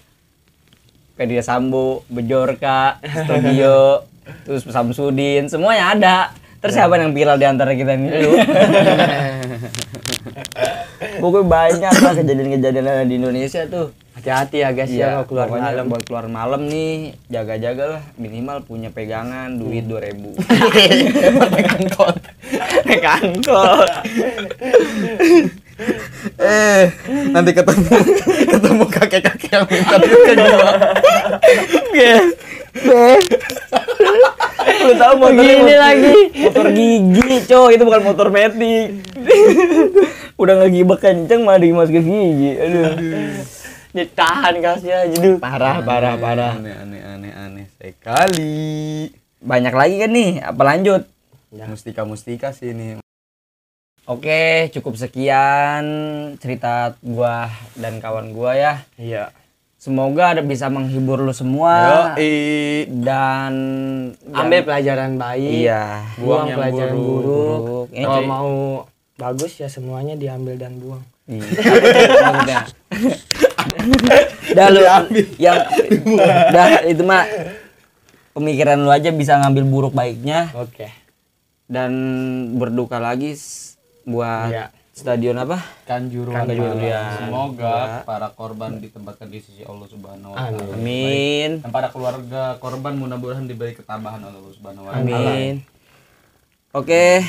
Pedia 1.15 1.41
Sambo, 1.41 2.03
Bejorka, 2.07 2.99
Studio, 3.01 4.03
terus 4.45 4.63
Samsudin, 4.63 5.47
semuanya 5.47 5.85
ada. 5.95 6.17
Terus 6.59 6.75
siapa 6.75 6.93
yang 6.93 7.11
viral 7.11 7.39
di 7.39 7.47
antara 7.47 7.71
kita 7.71 7.95
nih? 7.95 8.11
Pokoknya 11.19 11.47
banyak 11.47 11.93
lah 11.99 12.13
kejadian-kejadian 12.15 13.05
di 13.05 13.15
Indonesia 13.19 13.61
tuh. 13.67 13.91
Hati-hati 14.19 14.59
ya 14.59 14.75
guys 14.75 14.91
ya 14.91 14.95
Iya, 14.95 15.07
kalau 15.15 15.25
keluar 15.31 15.47
malam. 15.47 15.85
buat 15.87 16.03
keluar 16.03 16.25
malam 16.27 16.67
nih 16.67 17.15
jaga-jaga 17.31 17.83
lah 17.95 18.03
minimal 18.19 18.59
punya 18.67 18.91
pegangan 18.91 19.55
duit 19.55 19.87
dua 19.87 20.03
ribu. 20.03 20.35
pegang 22.83 23.31
eh 26.39 26.91
nanti 27.31 27.55
ketemu 27.55 27.95
ketemu 28.51 28.83
kakek-kakek 28.91 29.47
yang 29.47 29.63
minta 29.63 29.95
duit 29.95 30.19
ke 30.19 30.33
gua 30.35 30.67
Lu 34.59 34.93
tahu 34.95 35.13
motor 35.19 35.39
Begini 35.39 35.75
lagi. 35.75 36.15
Motor 36.43 36.67
gigi, 36.73 37.35
coy, 37.47 37.69
itu 37.75 37.83
bukan 37.85 38.01
motor 38.03 38.27
metik. 38.31 39.03
Udah 40.41 40.53
ngegibek 40.63 40.99
kenceng 41.03 41.43
malah 41.43 41.59
dimasukin 41.59 42.03
gigi. 42.03 42.51
Aduh. 42.55 42.93
Ditahan 43.89 44.53
kasnya 44.61 45.09
jadi 45.09 45.41
Parah, 45.41 45.81
parah, 45.81 46.13
parah. 46.13 46.53
aneh 46.61 46.77
aneh 46.77 47.01
aneh 47.01 47.33
aneh 47.33 47.65
sekali 47.81 49.09
Banyak 49.41 49.73
lagi 49.73 49.95
kan 49.97 50.13
nih, 50.13 50.45
apa 50.45 50.61
lanjut? 50.61 51.01
mustika 51.49 52.05
mustika 52.05 52.53
sih 52.53 52.77
ini 52.77 53.01
Oke, 54.05 54.73
cukup 54.73 54.97
sekian 54.97 55.85
cerita 56.41 56.97
gua 57.05 57.45
dan 57.77 58.01
kawan 58.01 58.33
gua 58.33 58.57
ya. 58.57 58.73
Iya. 58.97 59.29
Semoga 59.79 60.35
ada 60.35 60.43
bisa 60.43 60.67
menghibur 60.67 61.23
lu 61.23 61.31
semua 61.31 62.11
Yoi. 62.11 62.83
dan 62.99 63.53
Ambil 64.27 64.67
pelajaran 64.67 65.15
baik. 65.15 65.51
Iya. 65.63 66.03
Buang, 66.15 66.19
Buang 66.19 66.45
yang 66.45 66.57
pelajaran 66.59 66.93
buruk. 66.93 67.23
buruk. 67.23 67.59
Buruk. 67.63 67.87
Kalau 67.95 68.21
mau 68.21 68.51
bagus 69.15 69.55
ya 69.55 69.71
semuanya 69.71 70.19
diambil 70.19 70.59
dan 70.59 70.75
buang. 70.83 70.99
Iya. 71.25 71.47
Dah 74.49 74.67
lu 74.67 74.81
yang 75.37 75.59
dah 76.49 76.81
itu 76.83 77.03
mah 77.05 77.23
pemikiran 78.33 78.81
lu 78.81 78.89
aja 78.89 79.13
bisa 79.13 79.37
ngambil 79.37 79.63
buruk 79.63 79.93
baiknya 79.93 80.49
Oke. 80.55 80.89
dan 81.69 81.91
berduka 82.57 82.97
lagi 82.97 83.37
buat 84.03 84.49
Iya. 84.49 84.65
Stadion 84.99 85.39
apa? 85.39 85.63
Kanjuruhan. 85.87 86.43
Kanjuruhan. 86.43 87.31
Semoga 87.31 88.03
para 88.03 88.27
korban 88.35 88.83
ditempatkan 88.83 89.31
di 89.31 89.39
sisi 89.39 89.63
Allah 89.63 89.87
Subhanahu 89.87 90.35
wa 90.35 90.51
taala. 90.51 90.75
Amin. 90.75 91.63
Dan 91.63 91.71
para 91.71 91.87
keluarga 91.87 92.59
korban 92.59 92.99
mudah-mudahan 92.99 93.47
diberi 93.47 93.71
ketabahan 93.79 94.19
oleh 94.19 94.35
Allah 94.35 94.53
Subhanahu 94.59 94.83
wa 94.83 94.91
taala. 94.91 95.07
Amin. 95.07 95.63
Oke. 96.75 97.23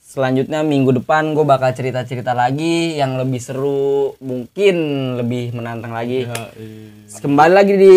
Selanjutnya 0.00 0.64
minggu 0.64 0.96
depan 1.04 1.36
gue 1.36 1.44
bakal 1.44 1.76
cerita-cerita 1.76 2.32
lagi 2.32 2.96
yang 2.96 3.20
lebih 3.20 3.44
seru, 3.44 4.16
mungkin 4.24 4.76
lebih 5.20 5.52
menantang 5.52 5.92
lagi. 5.92 6.24
Kembali 7.20 7.52
lagi 7.52 7.76
di 7.76 7.94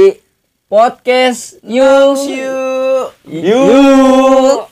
podcast 0.68 1.64
Yuk. 1.64 2.20
Yuk. 2.28 3.08
Yuk. 3.32 4.68